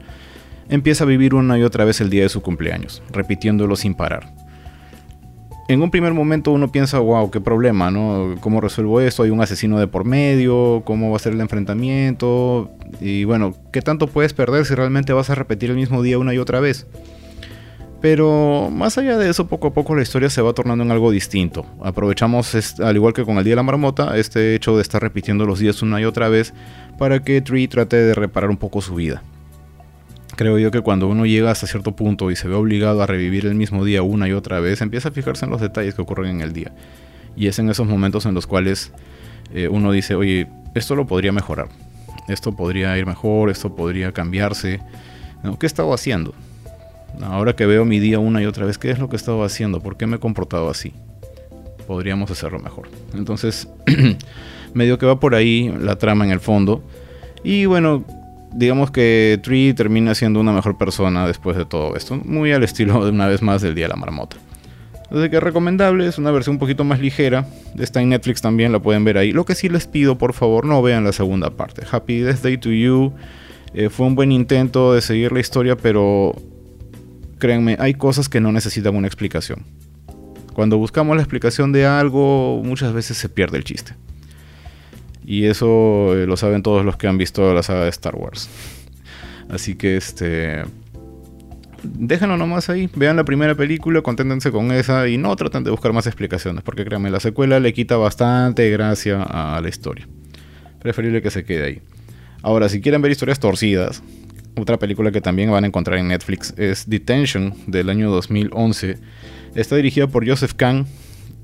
empieza 0.70 1.04
a 1.04 1.08
vivir 1.08 1.34
una 1.34 1.58
y 1.58 1.64
otra 1.64 1.86
vez 1.86 2.02
el 2.02 2.10
día 2.10 2.24
de 2.24 2.30
su 2.30 2.42
cumpleaños, 2.42 3.04
repitiéndolo 3.12 3.76
sin 3.76 3.94
parar. 3.94 4.34
En 5.70 5.82
un 5.82 5.92
primer 5.92 6.14
momento 6.14 6.52
uno 6.52 6.72
piensa, 6.72 7.00
wow, 7.00 7.32
qué 7.32 7.40
problema, 7.40 7.90
¿no? 7.90 8.36
¿Cómo 8.42 8.60
resuelvo 8.60 9.00
esto? 9.00 9.24
Hay 9.24 9.30
un 9.30 9.42
asesino 9.42 9.80
de 9.80 9.88
por 9.88 10.04
medio, 10.04 10.84
¿cómo 10.86 11.10
va 11.10 11.16
a 11.16 11.20
ser 11.20 11.34
el 11.34 11.42
enfrentamiento? 11.42 12.70
Y 13.00 13.24
bueno, 13.24 13.56
¿qué 13.72 13.82
tanto 13.82 14.08
puedes 14.08 14.34
perder 14.34 14.66
si 14.66 14.76
realmente 14.76 15.14
vas 15.14 15.30
a 15.30 15.36
repetir 15.36 15.70
el 15.70 15.78
mismo 15.78 16.04
día 16.04 16.20
una 16.20 16.34
y 16.34 16.38
otra 16.38 16.60
vez? 16.60 16.86
Pero 18.04 18.70
más 18.70 18.98
allá 18.98 19.18
de 19.18 19.30
eso, 19.30 19.48
poco 19.48 19.68
a 19.68 19.74
poco 19.74 19.96
la 19.96 20.02
historia 20.02 20.30
se 20.30 20.42
va 20.42 20.52
tornando 20.52 20.84
en 20.84 20.92
algo 20.92 21.10
distinto. 21.10 21.66
Aprovechamos, 21.82 22.54
al 22.82 22.98
igual 22.98 23.14
que 23.14 23.24
con 23.24 23.38
el 23.38 23.46
Día 23.46 23.54
de 23.54 23.56
la 23.56 23.64
Marmota, 23.64 24.18
este 24.18 24.56
hecho 24.56 24.76
de 24.76 24.82
estar 24.82 25.02
repitiendo 25.02 25.46
los 25.46 25.60
días 25.60 25.82
una 25.82 26.02
y 26.02 26.04
otra 26.04 26.28
vez 26.28 26.54
para 27.00 27.24
que 27.24 27.40
Tree 27.40 27.70
trate 27.70 27.96
de 27.96 28.14
reparar 28.14 28.50
un 28.50 28.58
poco 28.58 28.82
su 28.82 28.96
vida. 28.96 29.24
Creo 30.36 30.60
yo 30.60 30.70
que 30.70 30.82
cuando 30.82 31.08
uno 31.08 31.26
llega 31.26 31.50
hasta 31.50 31.66
cierto 31.66 31.96
punto 31.96 32.30
y 32.30 32.36
se 32.36 32.50
ve 32.50 32.56
obligado 32.56 33.02
a 33.02 33.08
revivir 33.08 33.46
el 33.46 33.56
mismo 33.56 33.86
día 33.86 34.04
una 34.04 34.28
y 34.28 34.34
otra 34.34 34.60
vez, 34.60 34.82
empieza 34.82 35.08
a 35.08 35.12
fijarse 35.14 35.46
en 35.46 35.52
los 35.52 35.62
detalles 35.62 35.96
que 35.96 36.02
ocurren 36.02 36.30
en 36.30 36.42
el 36.42 36.52
día. 36.52 36.74
Y 37.38 37.48
es 37.48 37.58
en 37.60 37.70
esos 37.70 37.88
momentos 37.88 38.26
en 38.26 38.34
los 38.34 38.48
cuales 38.48 38.92
eh, 39.54 39.70
uno 39.70 39.94
dice, 39.94 40.16
oye, 40.16 40.50
esto 40.76 40.98
lo 40.98 41.08
podría 41.08 41.32
mejorar, 41.32 41.70
esto 42.28 42.54
podría 42.54 42.98
ir 42.98 43.06
mejor, 43.06 43.50
esto 43.50 43.74
podría 43.74 44.12
cambiarse. 44.12 44.82
¿Qué 45.58 45.66
he 45.66 45.68
estado 45.68 45.94
haciendo? 45.94 46.34
Ahora 47.22 47.56
que 47.56 47.66
veo 47.66 47.86
mi 47.86 48.00
día 48.00 48.20
una 48.20 48.42
y 48.42 48.46
otra 48.46 48.66
vez, 48.66 48.78
¿qué 48.78 48.92
es 48.92 49.00
lo 49.00 49.10
que 49.10 49.16
he 49.16 49.18
estado 49.18 49.44
haciendo? 49.44 49.82
¿Por 49.82 49.98
qué 49.98 50.08
me 50.08 50.18
he 50.18 50.20
comportado 50.20 50.70
así? 50.70 50.94
Podríamos 51.88 52.32
hacerlo 52.32 52.60
mejor. 52.60 52.90
Entonces, 53.14 53.68
medio 54.74 54.98
que 54.98 55.06
va 55.06 55.20
por 55.20 55.36
ahí 55.36 55.74
la 55.80 55.98
trama 55.98 56.26
en 56.26 56.32
el 56.32 56.40
fondo. 56.40 56.84
Y 57.44 57.66
bueno, 57.66 58.04
digamos 58.54 58.92
que 58.92 59.40
Tree 59.44 59.74
termina 59.74 60.16
siendo 60.16 60.40
una 60.40 60.52
mejor 60.52 60.78
persona 60.78 61.28
después 61.28 61.58
de 61.58 61.66
todo 61.66 61.96
esto. 61.96 62.18
Muy 62.24 62.52
al 62.52 62.64
estilo 62.64 63.04
de 63.04 63.12
una 63.12 63.28
vez 63.28 63.42
más 63.42 63.62
del 63.62 63.76
Día 63.76 63.86
de 63.86 63.90
la 63.90 63.96
Marmota. 63.96 64.38
Así 65.12 65.30
que 65.30 65.40
recomendable, 65.40 66.08
es 66.08 66.18
una 66.18 66.32
versión 66.32 66.56
un 66.56 66.60
poquito 66.60 66.84
más 66.84 67.00
ligera. 67.00 67.46
Está 67.78 68.02
en 68.02 68.10
Netflix 68.10 68.42
también, 68.42 68.72
la 68.72 68.80
pueden 68.80 69.04
ver 69.04 69.18
ahí. 69.18 69.32
Lo 69.32 69.46
que 69.46 69.54
sí 69.54 69.70
les 69.70 69.86
pido, 69.86 70.18
por 70.18 70.34
favor, 70.34 70.66
no 70.66 70.82
vean 70.82 71.04
la 71.04 71.12
segunda 71.12 71.52
parte. 71.52 71.84
Happy 71.90 72.20
Death 72.20 72.42
Day 72.42 72.58
to 72.58 72.72
You 72.72 73.14
eh, 73.76 73.90
fue 73.90 74.08
un 74.08 74.16
buen 74.16 74.32
intento 74.32 74.94
de 74.94 75.02
seguir 75.02 75.32
la 75.32 75.40
historia, 75.40 75.76
pero 75.76 76.36
créanme, 77.44 77.76
hay 77.78 77.94
cosas 77.96 78.30
que 78.30 78.40
no 78.40 78.54
necesitan 78.54 78.96
una 78.96 79.06
explicación. 79.06 79.64
Cuando 80.54 80.78
buscamos 80.78 81.18
la 81.18 81.24
explicación 81.24 81.74
de 81.74 81.86
algo, 81.86 82.62
muchas 82.64 82.94
veces 82.94 83.18
se 83.18 83.28
pierde 83.28 83.58
el 83.58 83.66
chiste. 83.66 83.96
Y 85.26 85.44
eso 85.48 86.16
eh, 86.16 86.26
lo 86.26 86.38
saben 86.38 86.64
todos 86.64 86.86
los 86.86 86.96
que 86.96 87.08
han 87.08 87.18
visto 87.18 87.54
la 87.54 87.62
saga 87.62 87.84
de 87.84 87.90
Star 87.90 88.16
Wars. 88.16 88.50
Así 89.50 89.76
que 89.76 89.98
este. 89.98 90.64
Déjenlo 91.84 92.38
nomás 92.38 92.70
ahí, 92.70 92.90
vean 92.96 93.18
la 93.18 93.26
primera 93.26 93.56
película, 93.56 94.02
conténtense 94.02 94.50
con 94.50 94.72
esa 94.72 95.10
y 95.10 95.18
no 95.18 95.36
traten 95.36 95.66
de 95.66 95.72
buscar 95.72 95.92
más 95.92 96.08
explicaciones, 96.08 96.64
porque 96.64 96.86
créanme, 96.86 97.12
la 97.12 97.20
secuela 97.20 97.60
le 97.60 97.74
quita 97.74 97.98
bastante 97.98 98.70
gracia 98.70 99.22
a 99.22 99.60
la 99.60 99.68
historia. 99.68 100.08
Preferible 100.80 101.22
que 101.22 101.30
se 101.30 101.44
quede 101.44 101.66
ahí. 101.66 101.82
Ahora, 102.42 102.70
si 102.70 102.80
quieren 102.80 103.02
ver 103.02 103.12
historias 103.12 103.42
torcidas, 103.42 104.02
otra 104.56 104.78
película 104.78 105.12
que 105.12 105.22
también 105.22 105.52
van 105.52 105.64
a 105.64 105.68
encontrar 105.68 105.98
en 105.98 106.08
Netflix 106.08 106.54
es 106.58 106.90
Detention 106.90 107.54
del 107.68 107.90
año 107.90 108.12
2011. 108.12 108.98
Está 109.56 109.76
dirigida 109.76 110.08
por 110.08 110.28
Joseph 110.28 110.54
Kahn, 110.54 110.86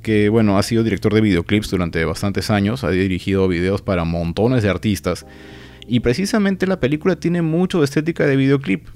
que 0.01 0.29
bueno, 0.29 0.57
ha 0.57 0.63
sido 0.63 0.83
director 0.83 1.13
de 1.13 1.21
videoclips 1.21 1.69
durante 1.69 2.03
bastantes 2.05 2.49
años, 2.49 2.83
ha 2.83 2.89
dirigido 2.91 3.47
videos 3.47 3.81
para 3.81 4.03
montones 4.03 4.63
de 4.63 4.69
artistas. 4.69 5.25
Y 5.87 6.01
precisamente 6.01 6.67
la 6.67 6.79
película 6.79 7.15
tiene 7.15 7.41
mucho 7.41 7.79
de 7.79 7.85
estética 7.85 8.25
de 8.25 8.35
videoclip. 8.35 8.87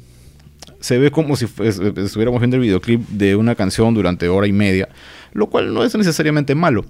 Se 0.80 0.98
ve 0.98 1.12
como 1.12 1.36
si 1.36 1.46
estuviéramos 1.46 2.40
viendo 2.40 2.56
el 2.56 2.62
videoclip 2.62 3.02
de 3.10 3.36
una 3.36 3.56
canción 3.56 3.94
durante 3.94 4.30
hora 4.30 4.48
y 4.48 4.54
media, 4.54 4.90
lo 5.34 5.48
cual 5.48 5.74
no 5.74 5.84
es 5.84 5.96
necesariamente 5.96 6.56
malo. 6.56 6.86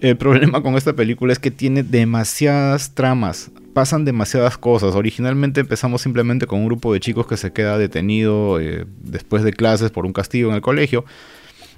El 0.00 0.16
problema 0.16 0.62
con 0.62 0.76
esta 0.76 0.94
película 0.94 1.32
es 1.32 1.38
que 1.38 1.50
tiene 1.50 1.82
demasiadas 1.82 2.94
tramas, 2.94 3.50
pasan 3.76 4.06
demasiadas 4.06 4.56
cosas. 4.56 4.94
Originalmente 4.94 5.60
empezamos 5.60 6.00
simplemente 6.00 6.46
con 6.46 6.60
un 6.60 6.64
grupo 6.64 6.94
de 6.94 6.98
chicos 6.98 7.26
que 7.26 7.36
se 7.36 7.52
queda 7.52 7.76
detenido 7.76 8.58
eh, 8.58 8.86
después 9.02 9.42
de 9.42 9.52
clases 9.52 9.90
por 9.90 10.06
un 10.06 10.14
castigo 10.14 10.48
en 10.48 10.54
el 10.54 10.62
colegio. 10.62 11.04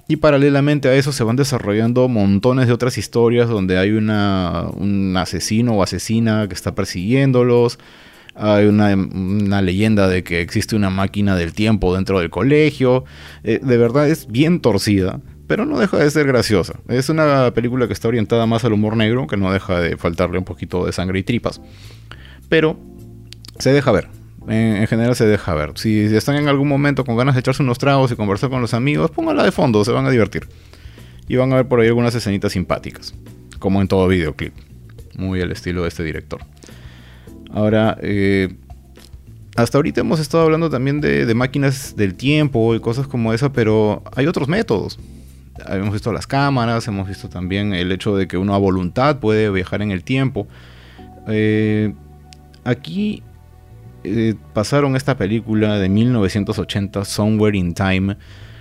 Y 0.06 0.14
paralelamente 0.14 0.86
a 0.86 0.94
eso 0.94 1.10
se 1.10 1.24
van 1.24 1.34
desarrollando 1.34 2.06
montones 2.06 2.68
de 2.68 2.72
otras 2.72 2.98
historias 2.98 3.48
donde 3.48 3.78
hay 3.78 3.90
una, 3.90 4.66
un 4.74 5.16
asesino 5.16 5.72
o 5.72 5.82
asesina 5.82 6.46
que 6.46 6.54
está 6.54 6.72
persiguiéndolos. 6.72 7.80
Hay 8.36 8.66
una, 8.66 9.60
leyenda 9.60 10.06
de 10.06 10.22
que 10.22 10.40
existe 10.40 10.76
una 10.76 10.90
máquina 10.90 11.34
del 11.34 11.52
tiempo 11.52 11.96
dentro 11.96 12.20
del 12.20 12.30
colegio. 12.30 13.06
Eh, 13.42 13.58
de 13.60 13.76
verdad 13.76 14.08
es 14.08 14.28
bien 14.28 14.60
torcida 14.60 15.20
pero 15.48 15.64
no 15.64 15.78
deja 15.78 15.96
de 15.96 16.08
ser 16.10 16.26
graciosa. 16.26 16.74
Es 16.88 17.08
una 17.08 17.50
película 17.52 17.86
que 17.86 17.94
está 17.94 18.06
orientada 18.06 18.46
más 18.46 18.64
al 18.64 18.74
humor 18.74 18.96
negro, 18.96 19.26
que 19.26 19.38
no 19.38 19.50
deja 19.50 19.80
de 19.80 19.96
faltarle 19.96 20.38
un 20.38 20.44
poquito 20.44 20.84
de 20.84 20.92
sangre 20.92 21.18
y 21.18 21.22
tripas. 21.22 21.60
Pero 22.50 22.78
se 23.58 23.72
deja 23.72 23.90
ver. 23.90 24.08
En, 24.46 24.86
general 24.86 25.16
se 25.16 25.26
deja 25.26 25.54
ver. 25.54 25.72
Si 25.76 26.00
están 26.04 26.36
en 26.36 26.48
algún 26.48 26.68
momento 26.68 27.04
con 27.04 27.16
ganas 27.16 27.34
de 27.34 27.40
echarse 27.40 27.62
unos 27.62 27.78
tragos 27.78 28.12
y 28.12 28.16
conversar 28.16 28.50
con 28.50 28.60
los 28.60 28.74
amigos, 28.74 29.10
pónganla 29.10 29.42
de 29.42 29.50
fondo, 29.50 29.84
se 29.84 29.90
van 29.90 30.04
a 30.04 30.10
divertir. 30.10 30.46
Y 31.28 31.36
van 31.36 31.50
a 31.52 31.56
ver 31.56 31.66
por 31.66 31.80
ahí 31.80 31.88
algunas 31.88 32.14
escenitas 32.14 32.52
simpáticas, 32.52 33.14
como 33.58 33.80
en 33.80 33.88
todo 33.88 34.06
videoclip. 34.06 34.52
Muy 35.16 35.40
al 35.40 35.50
estilo 35.50 35.82
de 35.82 35.88
este 35.88 36.04
director. 36.04 36.42
Ahora, 37.50 37.96
eh, 38.02 38.54
hasta 39.56 39.78
ahorita 39.78 40.02
hemos 40.02 40.20
estado 40.20 40.44
hablando 40.44 40.68
también 40.68 41.00
de, 41.00 41.24
de, 41.24 41.34
máquinas 41.34 41.96
del 41.96 42.14
tiempo 42.14 42.74
y 42.74 42.80
cosas 42.80 43.06
como 43.06 43.32
esa, 43.32 43.50
pero 43.50 44.02
hay 44.14 44.26
otros 44.26 44.46
métodos 44.46 44.98
hemos 45.66 45.92
visto 45.92 46.12
las 46.12 46.26
cámaras, 46.26 46.86
hemos 46.88 47.08
visto 47.08 47.28
también 47.28 47.74
el 47.74 47.92
hecho 47.92 48.16
de 48.16 48.26
que 48.26 48.38
uno 48.38 48.54
a 48.54 48.58
voluntad 48.58 49.18
puede 49.18 49.50
viajar 49.50 49.82
en 49.82 49.90
el 49.90 50.04
tiempo. 50.04 50.46
Eh, 51.28 51.92
aquí 52.64 53.22
eh, 54.04 54.34
pasaron 54.54 54.96
esta 54.96 55.16
película 55.16 55.78
de 55.78 55.88
1980, 55.88 57.04
Somewhere 57.04 57.56
in 57.56 57.74
Time, 57.74 58.16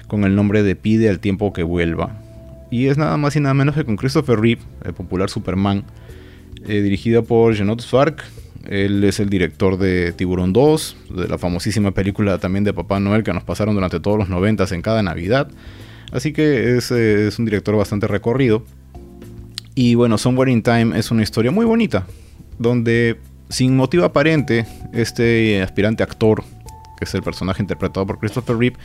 con 0.08 0.24
el 0.24 0.36
nombre 0.36 0.64
de 0.64 0.76
Pide 0.76 1.10
al 1.10 1.20
tiempo 1.20 1.54
que 1.54 1.64
vuelva. 1.64 2.16
Y 2.70 2.88
es 2.88 2.98
nada 2.98 3.18
más 3.18 3.36
y 3.36 3.40
nada 3.40 3.54
menos 3.54 3.76
que 3.76 3.86
con 3.86 3.96
Christopher 3.96 4.40
Reeve, 4.40 4.62
el 4.84 4.94
popular 4.94 5.30
Superman, 5.30 5.84
eh, 6.66 6.82
dirigida 6.82 7.22
por 7.22 7.56
Genot 7.56 7.84
Fark. 7.84 8.24
Él 8.68 9.04
es 9.06 9.22
el 9.22 9.30
director 9.30 9.78
de 9.78 10.12
Tiburón 10.12 10.52
2, 10.52 10.98
de 11.16 11.28
la 11.30 11.38
famosísima 11.38 11.92
película 11.92 12.38
también 12.38 12.66
de 12.66 12.74
Papá 12.74 13.00
Noel 13.00 13.24
que 13.24 13.32
nos 13.32 13.44
pasaron 13.44 13.76
durante 13.76 14.02
todos 14.02 14.18
los 14.18 14.28
90 14.28 14.66
en 14.72 14.82
cada 14.82 15.02
Navidad. 15.02 15.48
Así 16.12 16.34
que 16.34 16.78
es, 16.78 16.92
un 17.40 17.46
director 17.46 17.76
bastante 17.76 18.08
recorrido. 18.08 18.64
Y 19.76 19.96
bueno, 19.96 20.18
Somewhere 20.18 20.52
in 20.52 20.64
Time 20.64 20.98
es 20.98 21.12
una 21.12 21.24
historia 21.24 21.52
muy 21.52 21.66
bonita, 21.66 22.08
donde 22.58 23.18
sin 23.50 23.76
motivo 23.76 24.06
aparente, 24.06 24.66
este 24.94 25.62
aspirante 25.62 26.04
actor, 26.04 26.44
que 26.98 27.06
es 27.06 27.14
el 27.14 27.22
personaje 27.22 27.62
interpretado 27.62 28.06
por 28.06 28.20
Christopher 28.20 28.58
Reeve, 28.58 28.78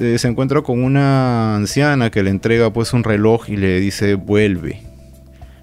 eh, 0.00 0.18
se 0.18 0.26
encuentra 0.26 0.62
con 0.62 0.82
una 0.82 1.54
anciana 1.56 2.10
que 2.10 2.22
le 2.22 2.30
entrega 2.30 2.72
pues 2.72 2.92
un 2.92 3.04
reloj 3.04 3.48
y 3.48 3.56
le 3.56 3.80
dice 3.80 4.14
vuelve. 4.14 4.82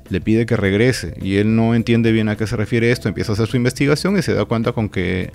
Le 0.09 0.21
pide 0.21 0.45
que 0.45 0.55
regrese 0.55 1.15
y 1.21 1.37
él 1.37 1.55
no 1.55 1.73
entiende 1.73 2.11
bien 2.11 2.29
a 2.29 2.35
qué 2.35 2.45
se 2.45 2.55
refiere 2.55 2.91
esto, 2.91 3.07
empieza 3.07 3.31
a 3.31 3.33
hacer 3.33 3.47
su 3.47 3.57
investigación 3.57 4.17
y 4.17 4.21
se 4.21 4.33
da 4.33 4.45
cuenta 4.45 4.73
con 4.73 4.89
que 4.89 5.31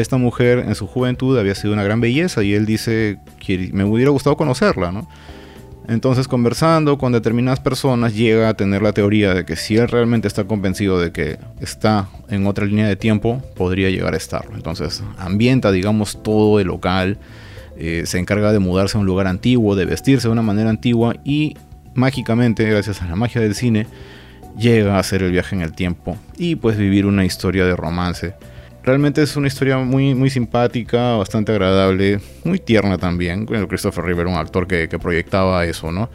esta 0.00 0.16
mujer 0.16 0.60
en 0.60 0.74
su 0.74 0.86
juventud 0.86 1.38
había 1.38 1.54
sido 1.54 1.72
una 1.72 1.82
gran 1.82 2.00
belleza 2.00 2.42
y 2.42 2.54
él 2.54 2.66
dice 2.66 3.18
que 3.44 3.70
me 3.72 3.84
hubiera 3.84 4.10
gustado 4.10 4.36
conocerla, 4.36 4.92
¿no? 4.92 5.08
Entonces 5.88 6.28
conversando 6.28 6.98
con 6.98 7.12
determinadas 7.12 7.60
personas 7.60 8.14
llega 8.14 8.50
a 8.50 8.54
tener 8.54 8.82
la 8.82 8.92
teoría 8.92 9.32
de 9.32 9.46
que 9.46 9.56
si 9.56 9.76
él 9.76 9.88
realmente 9.88 10.28
está 10.28 10.44
convencido 10.44 11.00
de 11.00 11.12
que 11.12 11.38
está 11.60 12.08
en 12.28 12.46
otra 12.46 12.66
línea 12.66 12.86
de 12.86 12.96
tiempo, 12.96 13.42
podría 13.56 13.88
llegar 13.88 14.12
a 14.12 14.18
estarlo. 14.18 14.54
Entonces 14.54 15.02
ambienta, 15.16 15.72
digamos, 15.72 16.22
todo 16.22 16.60
el 16.60 16.66
local, 16.66 17.18
eh, 17.78 18.02
se 18.04 18.18
encarga 18.18 18.52
de 18.52 18.58
mudarse 18.58 18.98
a 18.98 19.00
un 19.00 19.06
lugar 19.06 19.26
antiguo, 19.26 19.76
de 19.76 19.86
vestirse 19.86 20.28
de 20.28 20.32
una 20.32 20.42
manera 20.42 20.68
antigua 20.68 21.16
y 21.24 21.56
mágicamente, 21.94 22.64
gracias 22.64 23.00
a 23.00 23.06
la 23.06 23.16
magia 23.16 23.40
del 23.40 23.54
cine, 23.54 23.86
llega 24.58 24.96
a 24.96 24.98
hacer 24.98 25.22
el 25.22 25.32
viaje 25.32 25.56
en 25.56 25.62
el 25.62 25.72
tiempo 25.72 26.16
y 26.36 26.56
pues 26.56 26.76
vivir 26.76 27.06
una 27.06 27.24
historia 27.24 27.64
de 27.64 27.74
romance 27.74 28.34
Realmente 28.82 29.22
es 29.22 29.36
una 29.36 29.48
historia 29.48 29.78
muy, 29.78 30.14
muy 30.14 30.30
simpática, 30.30 31.16
bastante 31.16 31.52
agradable, 31.52 32.20
muy 32.44 32.58
tierna 32.58 32.96
también. 32.96 33.44
Christopher 33.44 34.04
River, 34.04 34.26
un 34.26 34.34
actor 34.34 34.66
que, 34.66 34.88
proyectaba 34.98 35.64
eso, 35.66 35.92
¿no? 35.92 36.08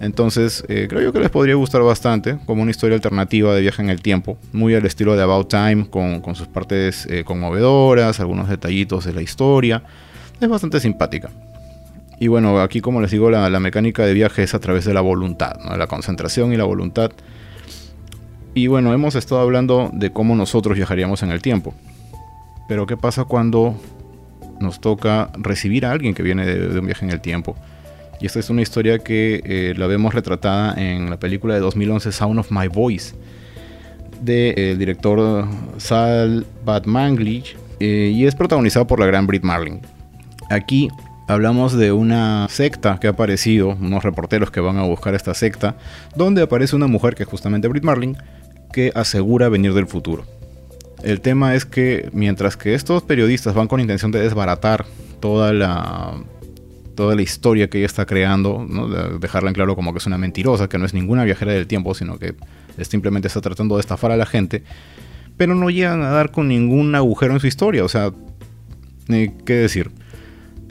Entonces, 0.00 0.64
eh, 0.68 0.86
creo 0.88 1.02
yo 1.02 1.12
que 1.12 1.20
les 1.20 1.30
podría 1.30 1.56
gustar 1.56 1.82
bastante, 1.82 2.38
como 2.46 2.62
una 2.62 2.70
historia 2.70 2.94
alternativa 2.94 3.54
de 3.54 3.60
viaje 3.60 3.82
en 3.82 3.90
el 3.90 4.00
tiempo, 4.00 4.38
muy 4.52 4.74
al 4.74 4.86
estilo 4.86 5.16
de 5.16 5.22
About 5.22 5.48
Time, 5.48 5.88
con, 5.90 6.22
sus 6.34 6.46
partes 6.46 7.06
eh, 7.06 7.24
conmovedoras, 7.24 8.20
algunos 8.20 8.48
detallitos 8.48 9.04
de 9.04 9.12
la 9.12 9.22
historia. 9.22 9.82
Es 10.40 10.48
bastante 10.48 10.78
simpática. 10.80 11.30
Y 12.20 12.28
bueno, 12.28 12.60
aquí 12.60 12.82
como 12.82 13.00
les 13.00 13.10
digo, 13.10 13.30
la, 13.30 13.48
mecánica 13.60 14.04
de 14.04 14.12
viaje 14.12 14.42
es 14.42 14.54
a 14.54 14.60
través 14.60 14.84
de 14.84 14.92
la 14.92 15.00
voluntad, 15.00 15.58
¿no? 15.64 15.74
la 15.76 15.86
concentración 15.86 16.52
y 16.52 16.56
la 16.58 16.64
voluntad. 16.64 17.10
Y 18.52 18.66
bueno, 18.66 18.92
hemos 18.92 19.14
estado 19.14 19.40
hablando 19.40 19.90
de 19.92 20.12
cómo 20.12 20.36
nosotros 20.36 20.76
viajaríamos 20.76 21.22
en 21.22 21.30
el 21.30 21.40
tiempo. 21.40 21.74
Pero 22.70 22.86
¿qué 22.86 22.96
pasa 22.96 23.24
cuando 23.24 23.74
nos 24.60 24.80
toca 24.80 25.32
recibir 25.36 25.84
a 25.84 25.90
alguien 25.90 26.14
que 26.14 26.22
viene 26.22 26.46
de, 26.46 26.78
un 26.78 26.86
viaje 26.86 27.04
en 27.04 27.10
el 27.10 27.20
tiempo? 27.20 27.56
Y 28.20 28.26
esta 28.26 28.38
es 28.38 28.48
una 28.48 28.62
historia 28.62 29.00
que 29.00 29.42
eh, 29.44 29.74
la 29.76 29.88
vemos 29.88 30.14
retratada 30.14 30.80
en 30.80 31.10
la 31.10 31.18
película 31.18 31.54
de 31.54 31.58
2011 31.58 32.12
Sound 32.12 32.38
of 32.38 32.52
My 32.52 32.68
Voice 32.68 33.16
del 34.22 34.54
de, 34.54 34.76
director 34.78 35.48
Sal 35.78 36.46
Bad 36.64 36.84
Manglich 36.84 37.56
eh, 37.80 38.12
y 38.14 38.24
es 38.24 38.36
protagonizado 38.36 38.86
por 38.86 39.00
la 39.00 39.06
gran 39.06 39.26
Brit 39.26 39.42
Marling. 39.42 39.80
Aquí 40.48 40.90
hablamos 41.26 41.72
de 41.72 41.90
una 41.90 42.46
secta 42.48 43.00
que 43.00 43.08
ha 43.08 43.10
aparecido, 43.10 43.70
unos 43.70 44.04
reporteros 44.04 44.52
que 44.52 44.60
van 44.60 44.78
a 44.78 44.84
buscar 44.84 45.16
esta 45.16 45.34
secta, 45.34 45.74
donde 46.14 46.42
aparece 46.42 46.76
una 46.76 46.86
mujer 46.86 47.16
que 47.16 47.24
es 47.24 47.28
justamente 47.28 47.66
Brit 47.66 47.82
Marling 47.82 48.14
que 48.72 48.92
asegura 48.94 49.48
venir 49.48 49.74
del 49.74 49.88
futuro. 49.88 50.24
El 51.02 51.20
tema 51.20 51.54
es 51.54 51.64
que 51.64 52.08
mientras 52.12 52.56
que 52.56 52.74
estos 52.74 53.02
periodistas 53.02 53.54
van 53.54 53.68
con 53.68 53.80
intención 53.80 54.10
de 54.10 54.20
desbaratar 54.20 54.84
toda 55.20 55.52
la 55.52 56.16
toda 56.94 57.14
la 57.14 57.22
historia 57.22 57.70
que 57.70 57.78
ella 57.78 57.86
está 57.86 58.04
creando, 58.04 58.66
dejarla 59.20 59.48
en 59.48 59.54
claro 59.54 59.74
como 59.74 59.92
que 59.92 59.98
es 59.98 60.06
una 60.06 60.18
mentirosa, 60.18 60.68
que 60.68 60.76
no 60.76 60.84
es 60.84 60.92
ninguna 60.92 61.24
viajera 61.24 61.52
del 61.52 61.66
tiempo, 61.66 61.94
sino 61.94 62.18
que 62.18 62.34
simplemente 62.82 63.28
está 63.28 63.40
tratando 63.40 63.76
de 63.76 63.80
estafar 63.80 64.10
a 64.10 64.18
la 64.18 64.26
gente, 64.26 64.64
pero 65.38 65.54
no 65.54 65.70
llegan 65.70 66.02
a 66.02 66.10
dar 66.10 66.30
con 66.30 66.48
ningún 66.48 66.94
agujero 66.94 67.32
en 67.32 67.40
su 67.40 67.46
historia, 67.46 67.84
o 67.84 67.88
sea, 67.88 68.12
¿qué 69.06 69.54
decir? 69.54 69.90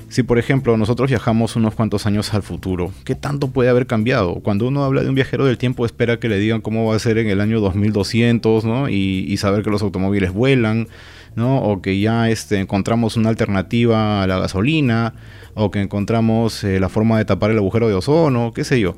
Si 0.09 0.23
por 0.23 0.39
ejemplo 0.39 0.75
nosotros 0.75 1.07
viajamos 1.11 1.55
unos 1.55 1.75
cuantos 1.75 2.07
años 2.07 2.33
al 2.33 2.41
futuro, 2.41 2.91
¿qué 3.03 3.13
tanto 3.13 3.51
puede 3.51 3.69
haber 3.69 3.85
cambiado? 3.85 4.35
Cuando 4.41 4.67
uno 4.67 4.83
habla 4.83 5.03
de 5.03 5.09
un 5.09 5.13
viajero 5.13 5.45
del 5.45 5.59
tiempo 5.59 5.85
espera 5.85 6.19
que 6.19 6.27
le 6.27 6.39
digan 6.39 6.61
cómo 6.61 6.87
va 6.87 6.95
a 6.95 6.99
ser 6.99 7.19
en 7.19 7.29
el 7.29 7.39
año 7.39 7.59
2200, 7.59 8.65
¿no? 8.65 8.89
Y, 8.89 9.37
saber 9.37 9.63
que 9.63 9.69
los 9.69 9.83
automóviles 9.83 10.33
vuelan, 10.33 10.87
¿no? 11.35 11.59
O 11.59 11.81
que 11.83 11.99
ya 11.99 12.27
este, 12.29 12.59
encontramos 12.59 13.17
una 13.17 13.29
alternativa 13.29 14.23
a 14.23 14.27
la 14.27 14.39
gasolina, 14.39 15.13
o 15.53 15.69
que 15.69 15.79
encontramos 15.79 16.63
eh, 16.63 16.79
la 16.79 16.89
forma 16.89 17.19
de 17.19 17.25
tapar 17.25 17.51
el 17.51 17.57
agujero 17.57 17.87
de 17.87 17.93
ozono, 17.93 18.51
qué 18.51 18.63
sé 18.63 18.79
yo. 18.79 18.95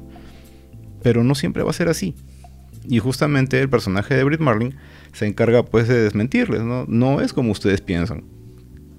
Pero 1.03 1.25
no 1.25 1.35
siempre 1.35 1.61
va 1.61 1.71
a 1.71 1.73
ser 1.73 1.89
así. 1.89 2.15
Y 2.87 2.99
justamente 2.99 3.59
el 3.59 3.69
personaje 3.69 4.15
de 4.15 4.23
Brit 4.23 4.39
Marlin 4.39 4.75
se 5.11 5.27
encarga 5.27 5.63
pues 5.63 5.89
de 5.89 6.01
desmentirles, 6.01 6.61
¿no? 6.61 6.85
No 6.87 7.19
es 7.19 7.33
como 7.33 7.51
ustedes 7.51 7.81
piensan. 7.81 8.23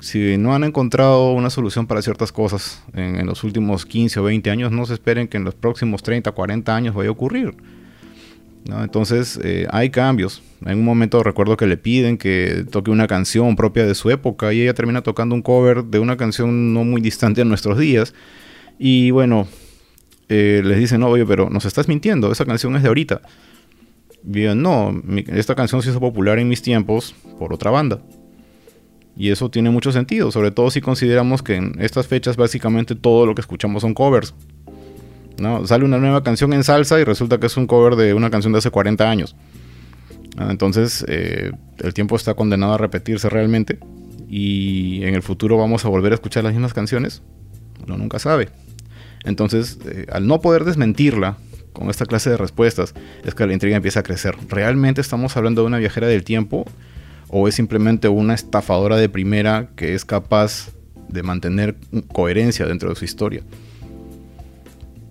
Si 0.03 0.37
no 0.37 0.53
han 0.53 0.65
encontrado 0.65 1.31
una 1.31 1.49
solución 1.49 1.87
para 1.87 2.03
ciertas 2.03 2.33
cosas 2.33 2.83
en, 2.93 3.25
los 3.25 3.45
últimos 3.45 3.87
15 3.87 4.19
o 4.19 4.25
20 4.25 4.51
años, 4.51 4.73
no 4.73 4.85
se 4.85 4.95
esperen 4.95 5.29
que 5.29 5.37
en 5.37 5.45
los 5.45 5.55
próximos 5.55 6.03
30, 6.03 6.33
40 6.33 6.75
años 6.75 6.93
vaya 6.93 7.09
a 7.09 7.13
ocurrir. 7.13 7.55
Entonces 8.67 9.39
eh, 9.45 9.69
hay 9.71 9.91
cambios. 9.91 10.43
En 10.67 10.81
un 10.81 10.85
momento 10.85 11.23
recuerdo 11.23 11.57
que 11.57 11.69
le 11.69 11.77
piden 11.77 12.19
que 12.19 12.67
toque 12.69 12.91
una 12.91 13.07
canción 13.07 13.55
propia 13.55 13.87
de 13.87 13.95
su 13.95 14.11
época 14.11 14.53
y 14.53 14.63
ella 14.63 14.75
termina 14.75 15.03
tocando 15.03 15.37
un 15.37 15.43
cover 15.43 15.85
de 15.85 16.01
una 16.01 16.17
canción 16.17 16.75
no 16.75 16.83
muy 16.83 17.01
distante 17.01 17.43
a 17.43 17.45
nuestros 17.45 17.79
días. 17.79 18.13
Y 18.81 19.13
bueno, 19.13 19.47
eh, 20.29 20.63
les 20.65 20.79
dicen, 20.79 20.99
no, 20.99 21.11
oye, 21.11 21.25
pero 21.25 21.49
nos 21.49 21.65
estás 21.65 21.87
mintiendo, 21.87 22.33
esa 22.33 22.45
canción 22.45 22.75
es 22.75 22.83
de 22.83 22.89
ahorita. 22.89 23.21
Bien, 24.25 24.61
no, 24.61 25.01
esta 25.29 25.55
canción 25.55 25.81
se 25.81 25.91
hizo 25.91 26.01
popular 26.01 26.41
en 26.41 26.49
mis 26.49 26.61
tiempos 26.61 27.15
por 27.39 27.53
otra 27.55 27.71
banda. 27.71 28.03
Y 29.17 29.31
eso 29.31 29.51
tiene 29.51 29.71
mucho 29.71 29.93
sentido, 29.93 30.31
sobre 30.31 30.51
todo 30.51 30.71
si 30.71 30.81
consideramos 30.81 31.43
que 31.43 31.57
en 31.57 31.77
estas 31.79 32.07
fechas 32.07 32.37
básicamente 32.37 32.95
todo 32.95 33.27
lo 33.27 33.35
que 33.35 33.43
escuchamos 33.43 33.83
son 33.83 33.95
covers. 33.95 34.35
¿no? 35.39 35.67
Sale 35.67 35.85
una 35.85 35.99
nueva 35.99 36.23
canción 36.23 36.53
en 36.53 36.65
salsa 36.65 36.99
y 37.01 37.05
resulta 37.05 37.39
que 37.39 37.47
es 37.47 37.57
un 37.57 37.67
cover 37.67 37.97
de 37.97 38.15
una 38.15 38.31
canción 38.31 38.53
de 38.53 38.61
hace 38.61 38.71
40 38.71 39.11
años. 39.11 39.37
Entonces 40.39 41.05
eh, 41.09 41.53
el 41.79 41.93
tiempo 41.93 42.17
está 42.17 42.35
condenado 42.35 42.73
a 42.73 42.79
repetirse 42.79 43.29
realmente 43.29 43.79
y 44.29 45.05
en 45.05 45.15
el 45.15 45.23
futuro 45.23 45.59
vamos 45.59 45.85
a 45.85 45.89
volver 45.89 46.13
a 46.13 46.15
escuchar 46.15 46.43
las 46.45 46.55
mismas 46.55 46.73
canciones. 46.73 47.23
Uno 47.87 47.99
nunca 47.99 48.19
sabe. 48.19 48.49
Entonces, 49.25 49.79
eh, 49.85 50.07
al 50.11 50.27
no 50.27 50.41
poder 50.41 50.65
desmentirla 50.65 51.37
con 51.73 51.91
esta 51.91 52.07
clase 52.07 52.31
de 52.31 52.37
respuestas, 52.37 52.95
es 53.25 53.35
que 53.35 53.47
la 53.47 53.53
intriga 53.53 53.77
empieza 53.77 54.01
a 54.01 54.03
crecer. 54.03 54.37
¿Realmente 54.49 55.01
estamos 55.01 55.37
hablando 55.37 55.63
de 55.63 55.67
una 55.67 55.79
viajera 55.79 56.07
del 56.07 56.25
tiempo? 56.25 56.65
¿O 57.35 57.49
es 57.49 57.55
simplemente 57.55 58.09
una 58.09 58.35
estafadora 58.35 58.99
de 58.99 59.09
primera 59.09 59.71
que 59.75 59.95
es 59.95 60.05
capaz 60.05 60.69
de 61.09 61.23
mantener 61.23 61.77
coherencia 62.13 62.67
dentro 62.67 62.91
de 62.91 62.95
su 62.95 63.07
historia? 63.07 63.43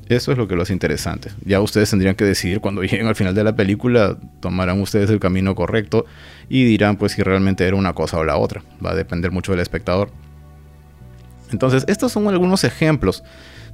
Eso 0.07 0.31
es 0.31 0.37
lo 0.37 0.47
que 0.47 0.55
lo 0.55 0.61
hace 0.61 0.71
interesante. 0.71 1.31
Ya 1.43 1.59
ustedes 1.61 1.89
tendrían 1.89 2.13
que 2.13 2.23
decidir 2.23 2.59
cuando 2.59 2.81
lleguen 2.83 3.07
al 3.07 3.15
final 3.15 3.33
de 3.33 3.43
la 3.43 3.55
película, 3.55 4.19
tomarán 4.39 4.79
ustedes 4.81 5.09
el 5.09 5.19
camino 5.19 5.55
correcto 5.55 6.05
y 6.47 6.63
dirán 6.63 6.95
pues 6.95 7.13
si 7.13 7.23
realmente 7.23 7.65
era 7.65 7.75
una 7.75 7.93
cosa 7.93 8.19
o 8.19 8.23
la 8.23 8.37
otra. 8.37 8.63
Va 8.85 8.91
a 8.91 8.95
depender 8.95 9.31
mucho 9.31 9.51
del 9.53 9.61
espectador. 9.61 10.11
Entonces, 11.51 11.85
estos 11.87 12.11
son 12.11 12.27
algunos 12.27 12.63
ejemplos 12.63 13.23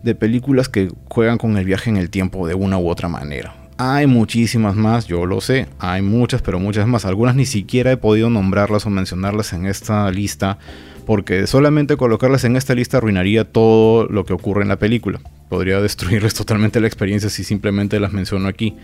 de 0.04 0.16
películas 0.16 0.70
que 0.70 0.90
juegan 1.10 1.38
con 1.38 1.58
el 1.58 1.66
viaje 1.66 1.90
en 1.90 1.98
el 1.98 2.10
tiempo 2.10 2.48
de 2.48 2.54
una 2.54 2.78
u 2.78 2.88
otra 2.88 3.10
manera. 3.10 3.67
Hay 3.78 4.08
muchísimas 4.08 4.76
más, 4.76 5.06
yo 5.06 5.26
lo 5.26 5.40
sé, 5.40 5.68
hay 5.78 6.02
muchas, 6.02 6.42
pero 6.42 6.60
muchas 6.60 6.88
más. 6.88 7.06
Algunas 7.06 7.36
ni 7.36 7.46
siquiera 7.46 7.92
he 7.92 7.98
podido 7.98 8.30
nombrarlas 8.30 8.86
o 8.86 8.90
mencionarlas 8.90 9.54
en 9.54 9.68
esta 9.68 10.10
lista, 10.12 10.58
porque 11.06 11.46
solamente 11.46 11.96
colocarlas 11.96 12.44
en 12.44 12.56
esta 12.56 12.74
lista 12.74 12.98
arruinaría 12.98 13.44
todo 13.46 14.08
lo 14.08 14.26
que 14.26 14.34
ocurre 14.34 14.64
en 14.64 14.70
la 14.70 14.80
película. 14.80 15.20
Podría 15.48 15.80
destruirles 15.80 16.34
totalmente 16.36 16.80
la 16.80 16.88
experiencia 16.88 17.30
si 17.30 17.44
simplemente 17.44 18.00
las 18.00 18.14
menciono 18.14 18.48
aquí, 18.48 18.76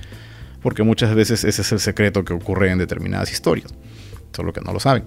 porque 0.61 0.83
muchas 0.83 1.15
veces 1.15 1.43
ese 1.43 1.63
es 1.63 1.71
el 1.71 1.79
secreto 1.79 2.23
que 2.23 2.33
ocurre 2.33 2.69
en 2.69 2.77
determinadas 2.77 3.31
historias, 3.31 3.73
solo 4.31 4.53
que 4.53 4.61
no 4.61 4.73
lo 4.73 4.79
saben 4.79 5.05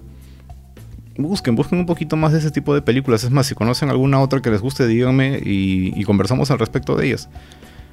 busquen, 1.17 1.55
busquen 1.55 1.79
un 1.79 1.85
poquito 1.85 2.15
más 2.15 2.31
de 2.33 2.39
ese 2.39 2.51
tipo 2.51 2.73
de 2.73 2.81
películas. 2.81 3.23
Es 3.23 3.31
más, 3.31 3.47
si 3.47 3.55
conocen 3.55 3.89
alguna 3.89 4.19
otra 4.19 4.41
que 4.41 4.51
les 4.51 4.61
guste, 4.61 4.87
díganme 4.87 5.39
y, 5.43 6.03
conversamos 6.03 6.51
al 6.51 6.59
respecto 6.59 6.95
de 6.95 7.07
ellas. 7.07 7.29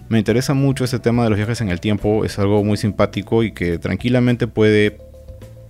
Me 0.08 0.18
interesa 0.18 0.54
mucho 0.54 0.84
ese 0.84 0.98
tema 0.98 1.24
de 1.24 1.30
los 1.30 1.36
viajes 1.38 1.60
en 1.60 1.70
el 1.70 1.80
tiempo, 1.80 2.24
es 2.24 2.38
algo 2.38 2.62
muy 2.62 2.76
simpático 2.76 3.42
y 3.42 3.52
que 3.52 3.78
tranquilamente 3.78 4.46
puede 4.46 4.98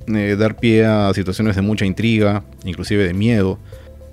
eh, 0.08 0.36
dar 0.38 0.56
pie 0.56 0.84
a 0.84 1.12
situaciones 1.14 1.56
de 1.56 1.62
mucha 1.62 1.86
intriga, 1.86 2.42
inclusive 2.64 3.04
de 3.04 3.14
miedo. 3.14 3.58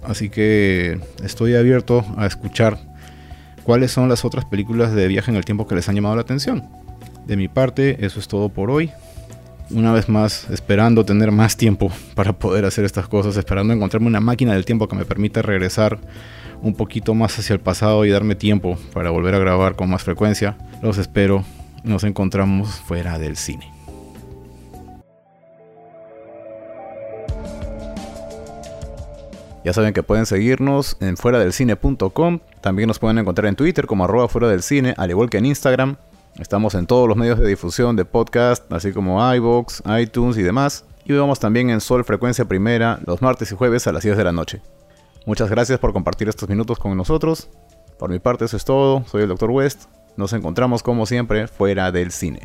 Así 0.04 0.30
que 0.30 1.00
estoy 1.24 1.56
abierto 1.56 2.06
a 2.18 2.26
escuchar 2.26 2.80
cuáles 3.64 3.92
son 3.92 4.10
las 4.10 4.24
otras 4.26 4.46
películas 4.46 4.94
de 4.94 5.08
viaje 5.08 5.32
en 5.32 5.38
el 5.38 5.46
tiempo 5.46 5.68
que 5.68 5.76
les 5.76 5.90
han 5.90 5.96
llamado 5.96 6.16
la 6.16 6.22
atención. 6.22 6.64
De 7.26 7.36
mi 7.36 7.48
parte, 7.48 8.04
eso 8.06 8.20
es 8.20 8.28
todo 8.28 8.50
por 8.50 8.72
hoy 8.72 8.92
una 9.74 9.94
vez 9.94 10.10
más 10.10 10.50
esperando 10.50 11.06
tener 11.06 11.32
más 11.32 11.58
tiempo 11.58 11.92
para 12.16 12.34
poder 12.34 12.66
hacer 12.66 12.86
estas 12.86 13.08
cosas, 13.08 13.38
esperando 13.38 13.74
encontrarme 13.74 14.08
una 14.08 14.20
máquina 14.20 14.54
del 14.54 14.66
tiempo 14.66 14.88
que 14.88 14.96
me 14.96 15.06
permita 15.06 15.42
regresar 15.42 16.00
un 16.62 16.76
poquito 16.76 17.13
más 17.13 17.38
hacia 17.38 17.54
el 17.54 17.60
pasado 17.60 18.06
y 18.06 18.10
darme 18.12 18.36
tiempo 18.36 18.78
para 18.93 19.10
volver 19.10 19.36
a 19.36 19.39
grabar 19.39 19.76
con 19.76 19.89
más 19.89 20.04
frecuencia. 20.04 20.58
Los 20.82 20.97
espero, 20.97 21.43
nos 21.84 22.04
encontramos 22.04 22.69
fuera 22.69 23.17
del 23.17 23.36
cine. 23.36 23.71
Ya 29.63 29.74
saben 29.74 29.93
que 29.93 30.02
pueden 30.02 30.26
seguirnos 30.26 30.97
en 31.02 31.17
fuera 31.17 31.38
del 31.38 31.54
cine.com. 31.54 32.39
También 32.62 32.88
nos 32.88 32.97
pueden 32.97 33.19
encontrar 33.19 33.47
en 33.47 33.56
Twitter 33.56 33.86
como 33.86 34.06
arroba 34.06 34.28
fuera 34.28 34.47
del 34.47 34.63
cine, 34.63 34.95
al 34.97 35.12
igual 35.12 35.30
que 35.30 35.38
en 35.38 35.45
Instagram. 35.45 35.97
Estamos 36.39 36.74
en 36.74 36.88
todos 36.88 37.08
los 37.08 37.17
medios 37.17 37.38
de 37.38 37.47
difusión 37.47 37.95
de 37.95 38.06
podcast, 38.06 38.71
así 38.71 38.91
como 38.91 39.21
iVoox, 39.36 39.82
iTunes 40.00 40.38
y 40.38 40.41
demás. 40.41 40.86
Y 41.06 41.13
vamos 41.13 41.39
también 41.39 41.69
en 41.69 41.82
Sol 41.82 42.04
Frecuencia 42.06 42.45
Primera 42.45 43.00
los 43.06 43.21
martes 43.21 43.52
y 43.52 43.56
jueves 43.56 43.86
a 43.86 43.91
las 43.91 44.04
10 44.04 44.17
de 44.17 44.24
la 44.24 44.32
noche. 44.32 44.62
Muchas 45.26 45.50
gracias 45.50 45.80
por 45.80 45.94
compartir 45.94 46.30
estos 46.30 46.50
minutos 46.50 46.80
con 46.80 46.96
nosotros. 46.98 47.50
Por 48.00 48.10
mi 48.10 48.20
parte 48.20 48.46
eso 48.46 48.58
es 48.58 48.66
todo, 48.66 49.04
soy 49.06 49.24
el 49.24 49.30
Dr. 49.30 49.52
West. 49.52 49.84
Nos 50.18 50.34
encontramos 50.34 50.82
como 50.82 51.06
siempre 51.06 51.48
fuera 51.48 51.92
del 51.92 52.12
cine. 52.12 52.42